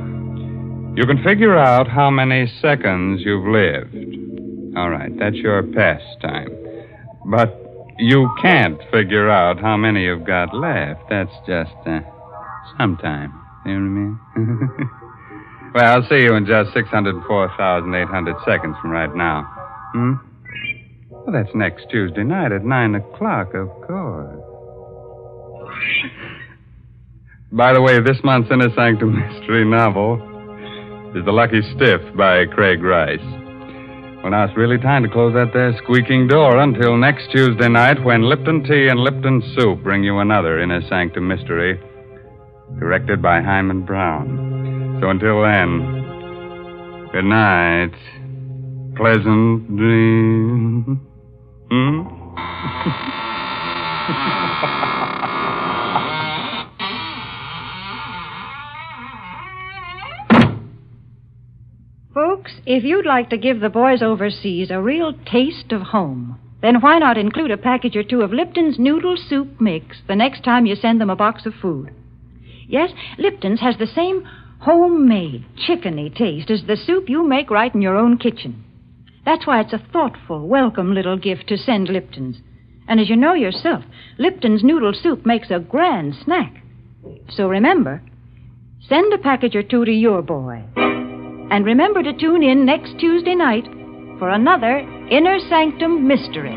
you 0.96 1.07
can 1.07 1.22
figure 1.22 1.57
out 1.57 1.87
how 1.87 2.11
many 2.11 2.53
seconds 2.61 3.22
you've 3.24 3.46
lived. 3.46 3.94
All 4.76 4.90
right, 4.90 5.16
that's 5.20 5.37
your 5.37 5.62
pastime. 5.62 6.50
But 7.26 7.55
you 8.00 8.29
can't 8.42 8.81
figure 8.90 9.31
out 9.31 9.61
how 9.61 9.76
many 9.76 10.03
you've 10.03 10.26
got 10.26 10.53
left. 10.53 11.03
That's 11.09 11.31
just 11.46 11.70
uh, 11.87 12.00
sometime. 12.76 13.33
You 13.66 13.79
know 13.79 14.18
what 14.35 14.35
I 14.35 14.38
mean? 14.40 14.90
well, 15.76 15.94
I'll 15.94 16.09
see 16.09 16.24
you 16.24 16.35
in 16.35 16.44
just 16.44 16.72
604,800 16.74 18.37
seconds 18.44 18.74
from 18.83 18.90
right 18.90 19.14
now. 19.14 19.44
Hmm? 19.94 20.30
Well, 21.26 21.33
that's 21.33 21.54
next 21.54 21.87
Tuesday 21.90 22.24
night 22.24 22.50
at 22.50 22.64
9 22.64 22.94
o'clock, 22.94 23.54
of 23.54 23.68
course. 23.87 24.40
By 27.52 27.72
the 27.72 27.83
way, 27.83 28.00
this 28.00 28.18
month's 28.24 28.50
Inner 28.50 28.72
Sanctum 28.74 29.18
mystery 29.18 29.64
novel 29.64 30.14
is 31.14 31.24
The 31.24 31.33
Lucky 31.33 31.61
Stiff 31.74 32.00
by 32.16 32.46
Craig 32.46 32.83
Rice. 32.83 33.18
Well, 34.22 34.30
now 34.30 34.44
it's 34.44 34.56
really 34.56 34.78
time 34.78 35.02
to 35.02 35.09
close 35.09 35.35
that 35.35 35.52
there 35.52 35.76
squeaking 35.83 36.28
door 36.28 36.59
until 36.59 36.96
next 36.96 37.30
Tuesday 37.33 37.68
night 37.68 38.02
when 38.04 38.22
Lipton 38.22 38.62
Tea 38.64 38.88
and 38.88 39.00
Lipton 39.00 39.42
Soup 39.56 39.83
bring 39.83 40.04
you 40.04 40.18
another 40.18 40.61
Inner 40.61 40.80
Sanctum 40.88 41.26
mystery 41.26 41.80
directed 42.78 43.20
by 43.20 43.40
Himan 43.40 43.85
Brown. 43.85 44.98
So 45.00 45.11
until 45.11 45.42
then, 45.42 47.09
good 47.12 47.24
night. 47.24 47.92
Pleasant 48.96 49.76
dreams. 49.76 50.98
Hmm? 51.70 52.02
Folks, 62.12 62.52
if 62.66 62.83
you'd 62.83 63.06
like 63.06 63.30
to 63.30 63.38
give 63.38 63.61
the 63.61 63.68
boys 63.68 64.02
overseas 64.02 64.70
a 64.70 64.80
real 64.80 65.12
taste 65.12 65.70
of 65.70 65.83
home, 65.83 66.40
then 66.61 66.80
why 66.80 66.98
not 66.98 67.16
include 67.16 67.52
a 67.52 67.56
package 67.56 67.94
or 67.94 68.02
two 68.02 68.22
of 68.22 68.33
Lipton's 68.33 68.78
Noodle 68.78 69.16
Soup 69.16 69.61
Mix 69.61 69.98
the 70.09 70.16
next 70.16 70.42
time 70.42 70.66
you 70.66 70.74
send 70.74 71.00
them 71.00 71.11
a 71.11 71.14
box 71.14 71.46
of 71.46 71.54
food? 71.54 71.94
Yes, 72.66 72.90
Lipton's 73.16 73.61
has 73.61 73.76
the 73.78 73.87
same 73.87 74.26
homemade, 74.59 75.44
chickeny 75.56 76.12
taste 76.12 76.50
as 76.50 76.64
the 76.66 76.76
soup 76.76 77.09
you 77.09 77.26
make 77.26 77.48
right 77.48 77.72
in 77.72 77.80
your 77.80 77.96
own 77.96 78.18
kitchen. 78.18 78.64
That's 79.31 79.47
why 79.47 79.61
it's 79.61 79.73
a 79.73 79.79
thoughtful, 79.93 80.49
welcome 80.49 80.93
little 80.93 81.16
gift 81.16 81.47
to 81.51 81.57
send 81.57 81.88
Lipton's. 81.88 82.38
And 82.88 82.99
as 82.99 83.09
you 83.09 83.14
know 83.14 83.35
yourself, 83.35 83.85
Lipton's 84.19 84.64
Noodle 84.64 84.93
Soup 84.93 85.25
makes 85.25 85.53
a 85.53 85.61
grand 85.61 86.16
snack. 86.25 86.64
So 87.29 87.47
remember, 87.47 88.03
send 88.88 89.14
a 89.14 89.19
package 89.19 89.55
or 89.55 89.62
two 89.62 89.85
to 89.85 89.93
your 89.93 90.21
boy. 90.21 90.64
And 90.77 91.64
remember 91.64 92.03
to 92.03 92.12
tune 92.12 92.43
in 92.43 92.66
next 92.66 92.99
Tuesday 92.99 93.37
night 93.37 93.66
for 94.19 94.31
another 94.31 94.79
Inner 95.12 95.38
Sanctum 95.49 96.09
Mystery. 96.09 96.51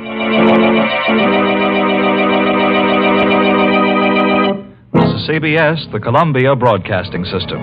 This 4.93 5.09
is 5.13 5.29
CBS, 5.29 5.91
the 5.91 5.99
Columbia 6.01 6.55
Broadcasting 6.55 7.23
System. 7.25 7.61